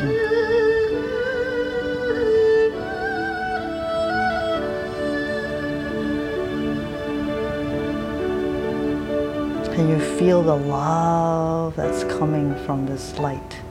And 9.77 9.90
you 9.90 10.01
feel 10.16 10.42
the 10.42 10.57
love 10.57 11.77
that's 11.77 12.05
coming 12.05 12.55
from 12.64 12.87
this 12.87 13.18
light. 13.18 13.62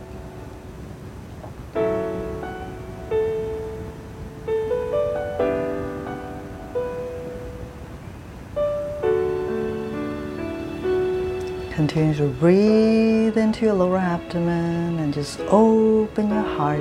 Continue 11.92 12.16
to 12.20 12.28
breathe 12.40 13.38
into 13.38 13.66
your 13.66 13.74
lower 13.74 13.98
abdomen 13.98 14.98
and 15.00 15.14
just 15.14 15.42
open 15.42 16.30
your 16.30 16.42
heart 16.42 16.80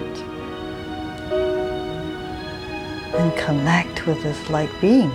and 3.18 3.36
connect 3.36 4.06
with 4.06 4.22
this 4.22 4.48
light 4.50 4.70
being. 4.80 5.10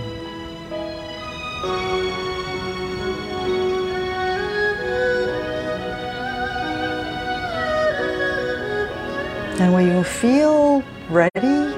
And 9.58 9.72
when 9.72 9.86
you 9.86 10.04
feel 10.04 10.82
ready, 11.08 11.72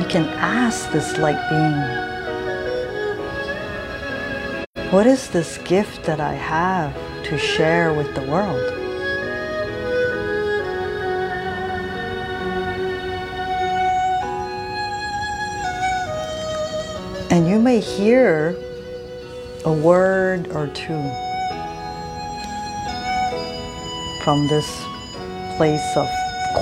you 0.00 0.08
can 0.08 0.24
ask 0.38 0.90
this 0.90 1.18
light 1.18 1.50
being 1.50 2.07
what 4.90 5.06
is 5.06 5.28
this 5.28 5.58
gift 5.58 6.04
that 6.04 6.18
I 6.18 6.32
have 6.32 6.94
to 7.24 7.36
share 7.36 7.92
with 7.92 8.14
the 8.14 8.22
world? 8.22 8.72
And 17.30 17.46
you 17.46 17.60
may 17.60 17.80
hear 17.80 18.56
a 19.66 19.72
word 19.72 20.48
or 20.48 20.68
two 20.68 21.02
from 24.24 24.48
this 24.48 24.66
place 25.58 25.96
of 25.96 26.08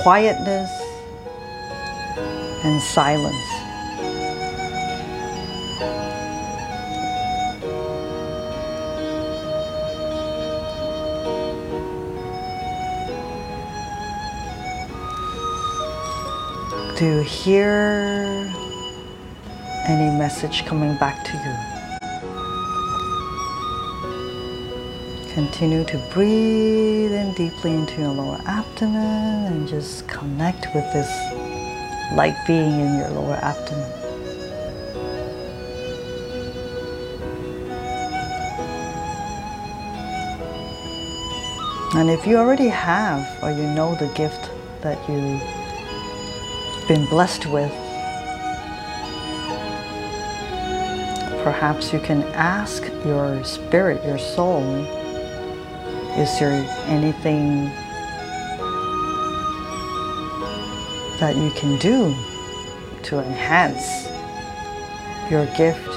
quietness 0.03 0.69
and 2.65 2.81
silence. 2.81 3.56
You 16.99 17.21
hear 17.21 18.51
any 19.87 20.17
message 20.17 20.65
coming 20.65 20.97
back 20.97 21.23
to 21.25 21.33
you? 21.37 21.53
Continue 25.31 25.83
to 25.83 25.97
breathe 26.11 27.11
in 27.11 27.35
deeply 27.35 27.73
into 27.73 28.01
your 28.01 28.13
lower 28.13 28.41
abdomen 28.47 29.45
and 29.45 29.67
just 29.67 30.07
connect 30.07 30.73
with 30.73 30.91
this 30.91 31.07
light 32.13 32.35
being 32.47 32.79
in 32.79 32.97
your 32.97 33.09
lower 33.09 33.37
abdomen. 33.43 33.91
And 41.93 42.09
if 42.09 42.25
you 42.25 42.37
already 42.37 42.69
have 42.69 43.43
or 43.43 43.51
you 43.51 43.67
know 43.75 43.93
the 43.93 44.07
gift 44.15 44.49
that 44.81 44.97
you 45.07 45.39
been 46.87 47.05
blessed 47.07 47.45
with. 47.47 47.71
Perhaps 51.43 51.91
you 51.91 51.99
can 51.99 52.23
ask 52.33 52.83
your 53.05 53.43
spirit, 53.43 54.03
your 54.05 54.17
soul, 54.17 54.63
is 56.17 56.39
there 56.39 56.65
anything 56.87 57.65
that 61.19 61.35
you 61.35 61.51
can 61.51 61.77
do 61.79 62.15
to 63.03 63.19
enhance 63.19 64.07
your 65.29 65.45
gift, 65.57 65.91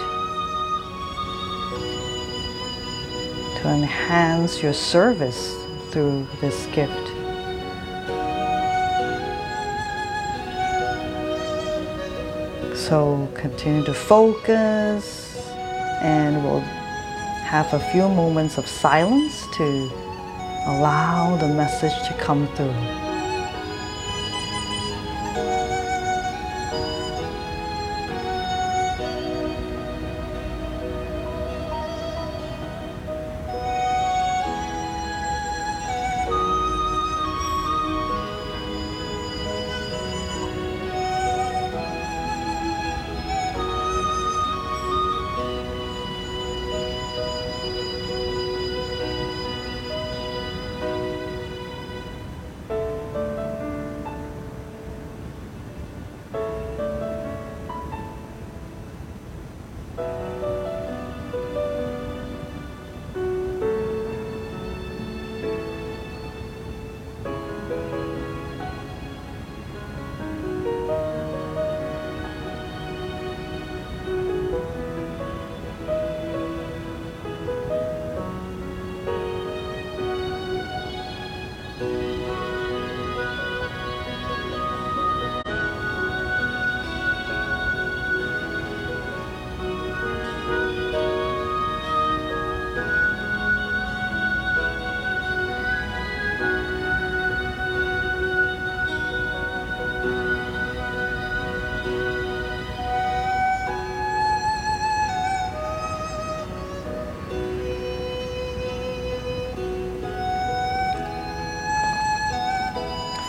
to 3.60 3.68
enhance 3.68 4.60
your 4.60 4.72
service 4.72 5.54
through 5.90 6.26
this 6.40 6.66
gift? 6.66 6.99
So 12.90 13.28
continue 13.36 13.84
to 13.84 13.94
focus 13.94 15.46
and 16.02 16.42
we'll 16.42 16.58
have 16.58 17.72
a 17.72 17.78
few 17.78 18.08
moments 18.08 18.58
of 18.58 18.66
silence 18.66 19.46
to 19.58 19.88
allow 20.66 21.36
the 21.36 21.46
message 21.46 21.94
to 22.08 22.14
come 22.14 22.48
through. 22.56 23.09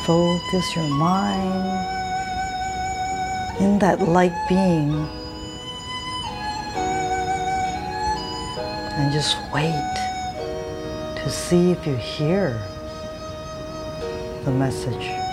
Focus 0.05 0.75
your 0.75 0.87
mind 0.87 1.87
in 3.59 3.77
that 3.79 4.01
light 4.01 4.33
being 4.49 5.07
and 8.97 9.13
just 9.13 9.37
wait 9.53 9.93
to 11.17 11.29
see 11.29 11.71
if 11.71 11.85
you 11.85 11.95
hear 11.95 12.59
the 14.43 14.51
message. 14.51 15.30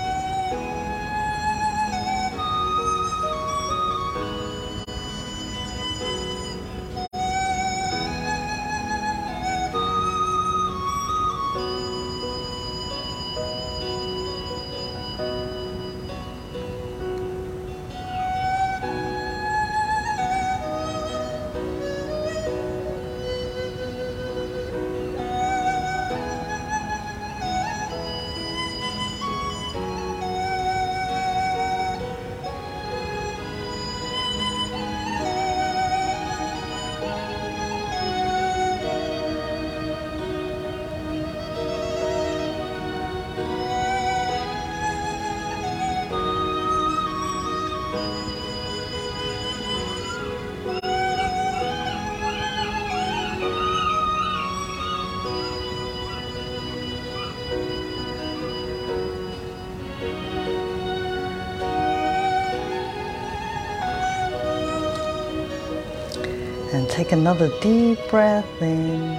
Take 66.98 67.12
another 67.12 67.48
deep 67.60 67.96
breath 68.10 68.60
in. 68.60 69.14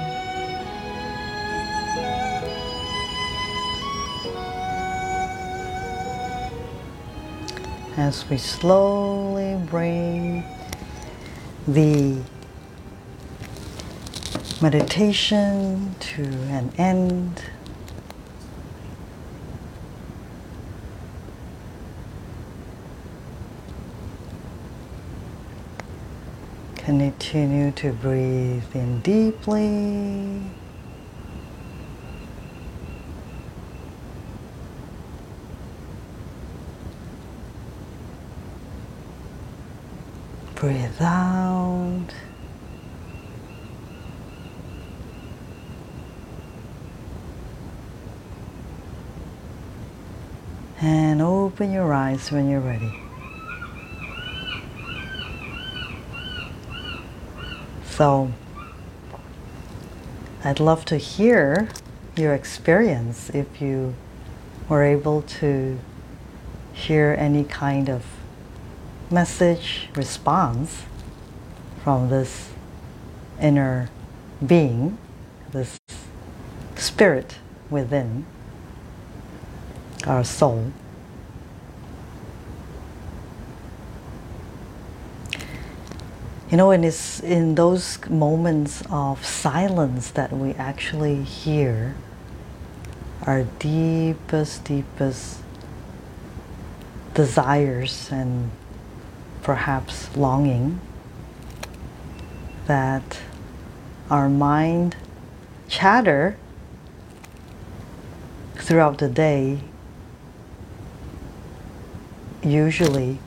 As 7.96 8.30
we 8.30 8.36
slowly 8.38 9.56
bring 9.68 10.44
the 11.70 12.22
meditation 14.62 15.96
to 16.02 16.24
an 16.24 16.74
end. 16.78 17.42
Continue 27.30 27.72
to 27.74 27.94
breathe 27.94 28.64
in 28.74 29.02
deeply. 29.02 30.42
Breathe 40.56 41.02
out. 41.02 42.08
And 50.82 51.22
open 51.22 51.72
your 51.72 51.94
eyes 51.94 52.32
when 52.32 52.50
you're 52.50 52.60
ready. 52.60 53.09
So, 58.00 58.32
I'd 60.46 60.62
love 60.62 60.86
to 60.86 60.96
hear 60.96 61.68
your 62.16 62.34
experience 62.34 63.30
if 63.32 63.62
you 63.62 63.94
were 64.70 64.84
able 64.84 65.24
to 65.42 65.78
hear 66.72 67.14
any 67.20 67.44
kind 67.44 67.90
of 67.90 68.06
message 69.12 69.90
response 69.96 70.84
from 71.84 72.08
this 72.08 72.52
inner 73.42 73.90
being, 74.48 74.98
this 75.52 75.78
spirit 76.78 77.36
within 77.70 78.26
our 80.08 80.24
soul. 80.24 80.72
You 86.50 86.58
know, 86.58 86.72
and 86.72 86.84
it's 86.84 87.20
in 87.20 87.54
those 87.54 88.00
moments 88.10 88.82
of 88.90 89.24
silence 89.24 90.10
that 90.12 90.34
we 90.34 90.54
actually 90.54 91.22
hear 91.22 91.96
our 93.28 93.44
deepest, 93.60 94.64
deepest 94.64 95.44
desires 97.14 98.10
and 98.12 98.50
perhaps 99.44 100.16
longing 100.18 100.82
that 102.66 103.20
our 104.10 104.28
mind 104.28 104.96
chatter 105.68 106.36
throughout 108.56 108.98
the 108.98 109.10
day 109.10 109.60
usually 112.42 113.20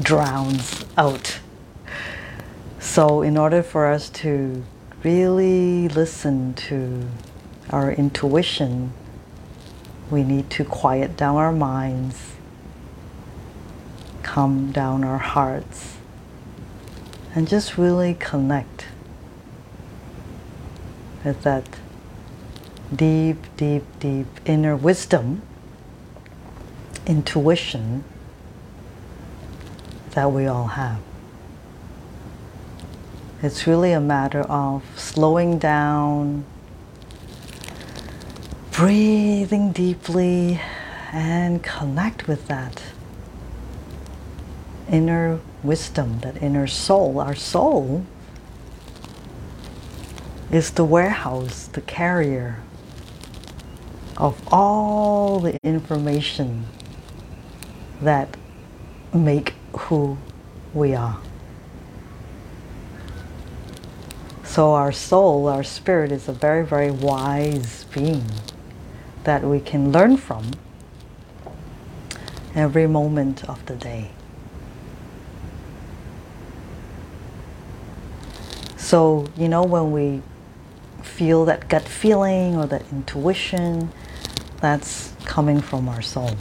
drowns 0.00 0.84
out 0.96 1.40
so, 2.98 3.22
in 3.22 3.36
order 3.36 3.62
for 3.62 3.86
us 3.86 4.10
to 4.10 4.64
really 5.04 5.86
listen 5.86 6.52
to 6.54 7.06
our 7.70 7.92
intuition, 7.92 8.92
we 10.10 10.24
need 10.24 10.50
to 10.50 10.64
quiet 10.64 11.16
down 11.16 11.36
our 11.36 11.52
minds, 11.52 12.32
calm 14.24 14.72
down 14.72 15.04
our 15.04 15.18
hearts, 15.18 15.98
and 17.36 17.46
just 17.46 17.78
really 17.78 18.14
connect 18.14 18.86
with 21.24 21.40
that 21.44 21.78
deep, 22.92 23.38
deep, 23.56 23.84
deep 24.00 24.26
inner 24.44 24.74
wisdom, 24.74 25.42
intuition 27.06 28.02
that 30.16 30.32
we 30.32 30.48
all 30.48 30.66
have. 30.66 31.07
It's 33.40 33.68
really 33.68 33.92
a 33.92 34.00
matter 34.00 34.40
of 34.40 34.82
slowing 34.96 35.58
down, 35.58 36.44
breathing 38.72 39.70
deeply, 39.70 40.60
and 41.12 41.62
connect 41.62 42.26
with 42.26 42.48
that 42.48 42.82
inner 44.90 45.38
wisdom, 45.62 46.18
that 46.20 46.42
inner 46.42 46.66
soul. 46.66 47.20
Our 47.20 47.36
soul 47.36 48.04
is 50.50 50.72
the 50.72 50.84
warehouse, 50.84 51.68
the 51.68 51.82
carrier 51.82 52.60
of 54.16 54.42
all 54.52 55.38
the 55.38 55.56
information 55.62 56.66
that 58.02 58.36
make 59.14 59.54
who 59.72 60.18
we 60.74 60.96
are. 60.96 61.20
So 64.58 64.74
our 64.74 64.90
soul, 64.90 65.46
our 65.46 65.62
spirit 65.62 66.10
is 66.10 66.26
a 66.26 66.32
very, 66.32 66.66
very 66.66 66.90
wise 66.90 67.84
being 67.94 68.24
that 69.22 69.44
we 69.44 69.60
can 69.60 69.92
learn 69.92 70.16
from 70.16 70.50
every 72.56 72.88
moment 72.88 73.48
of 73.48 73.64
the 73.66 73.76
day. 73.76 74.10
So, 78.76 79.28
you 79.36 79.48
know, 79.48 79.62
when 79.62 79.92
we 79.92 80.22
feel 81.04 81.44
that 81.44 81.68
gut 81.68 81.84
feeling 81.84 82.56
or 82.56 82.66
that 82.66 82.82
intuition, 82.90 83.92
that's 84.60 85.14
coming 85.24 85.60
from 85.60 85.88
our 85.88 86.02
soul. 86.02 86.36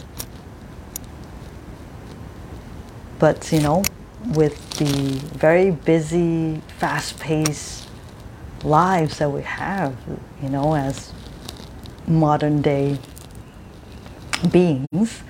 But, 3.20 3.52
you 3.52 3.62
know, 3.62 3.84
with 4.26 4.72
the 4.80 5.20
very 5.38 5.70
busy, 5.70 6.64
fast 6.80 7.20
paced 7.20 7.87
lives 8.64 9.20
that 9.20 9.32
we 9.32 9.42
have, 9.44 9.96
you 10.42 10.50
know, 10.50 10.76
as 10.76 11.14
modern 12.08 12.62
day 12.62 12.98
beings, 14.52 15.24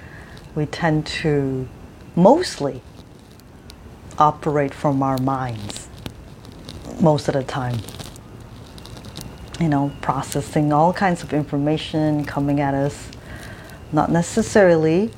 we 0.55 0.65
tend 0.65 1.05
to 1.05 1.67
mostly 2.15 2.81
operate 4.17 4.73
from 4.73 5.03
our 5.03 5.17
minds 5.17 5.87
most 6.99 7.27
of 7.27 7.33
the 7.33 7.43
time. 7.43 7.77
You 9.59 9.69
know, 9.69 9.91
processing 10.01 10.71
all 10.71 10.93
kinds 10.93 11.23
of 11.23 11.33
information 11.33 12.25
coming 12.25 12.59
at 12.59 12.73
us, 12.73 13.09
not 13.91 14.11
necessarily 14.11 15.11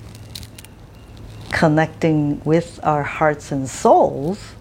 connecting 1.52 2.42
with 2.46 2.80
our 2.84 3.04
hearts 3.04 3.52
and 3.52 3.68
souls 3.68 4.54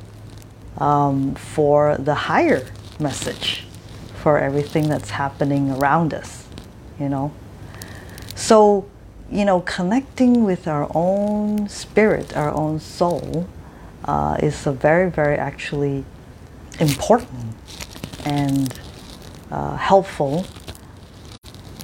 um, 0.79 1.35
for 1.35 1.97
the 1.99 2.15
higher 2.15 2.67
message, 2.99 3.65
for 4.15 4.39
everything 4.39 4.89
that's 4.89 5.11
happening 5.11 5.71
around 5.71 6.13
us, 6.15 6.47
you 6.99 7.09
know. 7.09 7.33
So, 8.35 8.89
you 9.31 9.45
know, 9.45 9.61
connecting 9.61 10.45
with 10.45 10.67
our 10.67 10.91
own 10.95 11.69
spirit, 11.69 12.37
our 12.37 12.53
own 12.53 12.81
soul, 12.81 13.47
uh, 14.05 14.37
is 14.43 14.67
a 14.67 14.73
very, 14.73 15.11
very 15.11 15.37
actually 15.37 16.05
important 16.81 17.55
and 18.25 18.79
uh, 19.51 19.77
helpful 19.77 20.47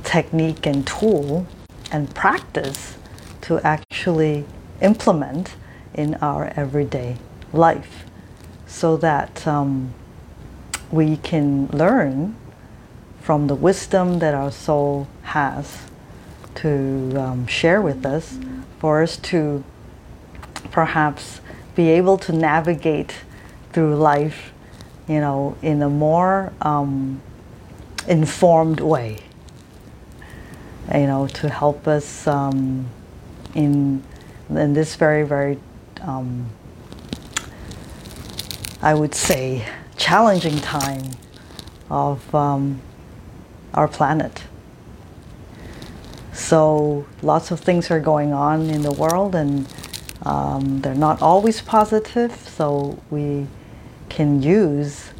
technique 0.04 0.66
and 0.66 0.86
tool 0.86 1.46
and 1.90 2.14
practice 2.14 2.96
to 3.40 3.60
actually 3.66 4.44
implement 4.80 5.54
in 5.94 6.14
our 6.16 6.52
everyday 6.56 7.16
life 7.52 8.04
so 8.66 8.96
that 8.96 9.46
um, 9.46 9.92
we 10.94 11.16
can 11.16 11.66
learn 11.72 12.36
from 13.20 13.48
the 13.48 13.54
wisdom 13.54 14.20
that 14.20 14.32
our 14.32 14.52
soul 14.52 15.08
has 15.22 15.86
to 16.54 17.12
um, 17.16 17.46
share 17.48 17.82
with 17.82 18.06
us 18.06 18.38
for 18.78 19.02
us 19.02 19.16
to 19.16 19.64
perhaps 20.70 21.40
be 21.74 21.90
able 21.90 22.16
to 22.16 22.32
navigate 22.32 23.12
through 23.72 23.96
life, 23.96 24.52
you 25.08 25.18
know, 25.18 25.56
in 25.62 25.82
a 25.82 25.90
more 25.90 26.52
um, 26.60 27.20
informed 28.06 28.78
way. 28.78 29.18
You 30.94 31.06
know, 31.08 31.26
to 31.26 31.48
help 31.48 31.88
us 31.88 32.28
um, 32.28 32.86
in 33.54 34.04
in 34.48 34.74
this 34.74 34.94
very 34.94 35.26
very, 35.26 35.58
um, 36.02 36.46
I 38.80 38.94
would 38.94 39.14
say, 39.14 39.66
challenging 40.04 40.58
time 40.58 41.10
of 41.88 42.34
um, 42.34 42.78
our 43.72 43.88
planet. 43.88 44.44
So 46.34 47.06
lots 47.22 47.50
of 47.50 47.60
things 47.60 47.90
are 47.90 48.00
going 48.00 48.34
on 48.34 48.68
in 48.68 48.82
the 48.82 48.92
world 48.92 49.34
and 49.34 49.66
um, 50.26 50.82
they're 50.82 50.94
not 50.94 51.22
always 51.22 51.62
positive, 51.62 52.32
so 52.32 52.98
we 53.10 53.46
can 54.10 54.42
use 54.42 55.10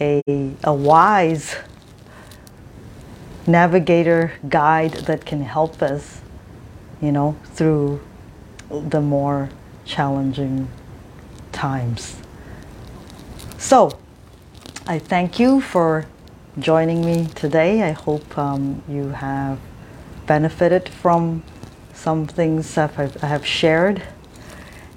a, 0.00 0.22
a 0.64 0.72
wise 0.72 1.56
navigator 3.46 4.32
guide 4.48 4.92
that 5.08 5.26
can 5.26 5.42
help 5.42 5.82
us, 5.82 6.22
you 7.02 7.12
know, 7.12 7.36
through 7.44 8.00
the 8.70 9.02
more 9.02 9.50
challenging 9.84 10.68
times. 11.52 12.16
So, 13.58 13.99
I 14.86 14.98
thank 14.98 15.38
you 15.38 15.60
for 15.60 16.06
joining 16.58 17.04
me 17.04 17.26
today. 17.34 17.82
I 17.82 17.92
hope 17.92 18.36
um, 18.36 18.82
you 18.88 19.10
have 19.10 19.58
benefited 20.26 20.88
from 20.88 21.42
some 21.92 22.26
things 22.26 22.74
that 22.74 22.98
I've, 23.22 23.46
shared. 23.46 24.02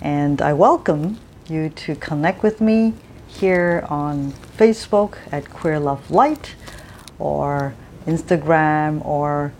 And 0.01 0.41
I 0.41 0.53
welcome 0.53 1.19
you 1.47 1.69
to 1.69 1.95
connect 1.95 2.43
with 2.43 2.61
me 2.61 2.93
here 3.27 3.85
on 3.89 4.31
Facebook 4.57 5.17
at 5.31 5.49
Queer 5.49 5.79
Love 5.79 6.09
Light 6.09 6.55
or 7.19 7.75
Instagram 8.07 9.05
or 9.05 9.53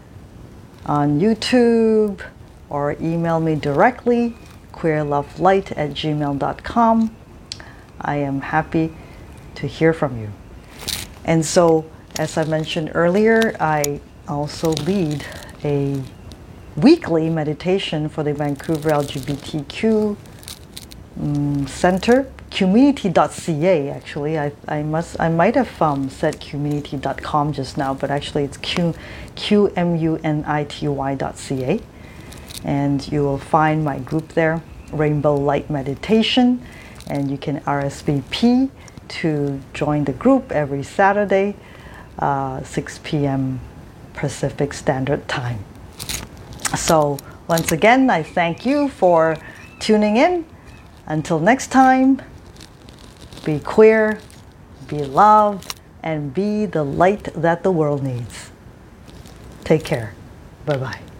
on 0.85 1.19
YouTube 1.19 2.21
or 2.69 2.93
email 2.99 3.39
me 3.39 3.55
directly 3.55 4.35
queerlovelight 4.73 5.77
at 5.77 5.91
gmail.com. 5.91 7.15
I 8.01 8.15
am 8.15 8.41
happy 8.41 8.95
to 9.55 9.67
hear 9.67 9.93
from 9.93 10.19
you. 10.19 10.31
And 11.25 11.45
so, 11.45 11.85
as 12.17 12.37
I 12.37 12.43
mentioned 12.45 12.91
earlier, 12.93 13.55
I 13.59 14.01
also 14.27 14.71
lead 14.71 15.25
a 15.63 16.01
weekly 16.75 17.29
meditation 17.29 18.09
for 18.09 18.23
the 18.23 18.33
Vancouver 18.33 18.89
LGBTQ 18.89 20.17
um, 21.19 21.67
center 21.67 22.31
qmunity.ca 22.49 23.89
actually. 23.89 24.37
I, 24.37 24.51
I 24.67 24.83
must 24.83 25.19
I 25.19 25.29
might 25.29 25.55
have 25.55 25.81
um, 25.81 26.09
said 26.09 26.39
qmunity.com 26.39 27.53
just 27.53 27.77
now 27.77 27.93
but 27.95 28.11
actually 28.11 28.43
it's 28.43 28.57
q 28.57 28.93
qmunity.ca 29.35 30.21
and 32.63 33.11
you 33.11 33.23
will 33.23 33.37
find 33.37 33.83
my 33.83 33.99
group 33.99 34.29
there 34.29 34.63
rainbow 34.93 35.35
light 35.35 35.69
meditation. 35.69 36.65
And 37.07 37.29
you 37.29 37.37
can 37.37 37.59
RSVP 37.61 38.69
to 39.07 39.59
join 39.73 40.05
the 40.05 40.13
group 40.13 40.51
every 40.51 40.83
Saturday 40.83 41.55
uh, 42.19 42.63
6 42.63 42.99
p.m. 43.03 43.59
Pacific 44.13 44.73
Standard 44.73 45.27
Time 45.27 45.63
so 46.75 47.17
once 47.47 47.71
again 47.71 48.09
I 48.09 48.23
thank 48.23 48.65
you 48.65 48.89
for 48.89 49.37
tuning 49.79 50.17
in 50.17 50.45
until 51.05 51.39
next 51.39 51.67
time, 51.67 52.21
be 53.43 53.59
queer, 53.59 54.19
be 54.87 55.03
loved, 55.03 55.79
and 56.01 56.33
be 56.33 56.65
the 56.65 56.83
light 56.83 57.25
that 57.35 57.63
the 57.63 57.71
world 57.71 58.03
needs. 58.03 58.51
Take 59.63 59.83
care. 59.83 60.13
Bye 60.65 60.77
bye. 60.77 61.12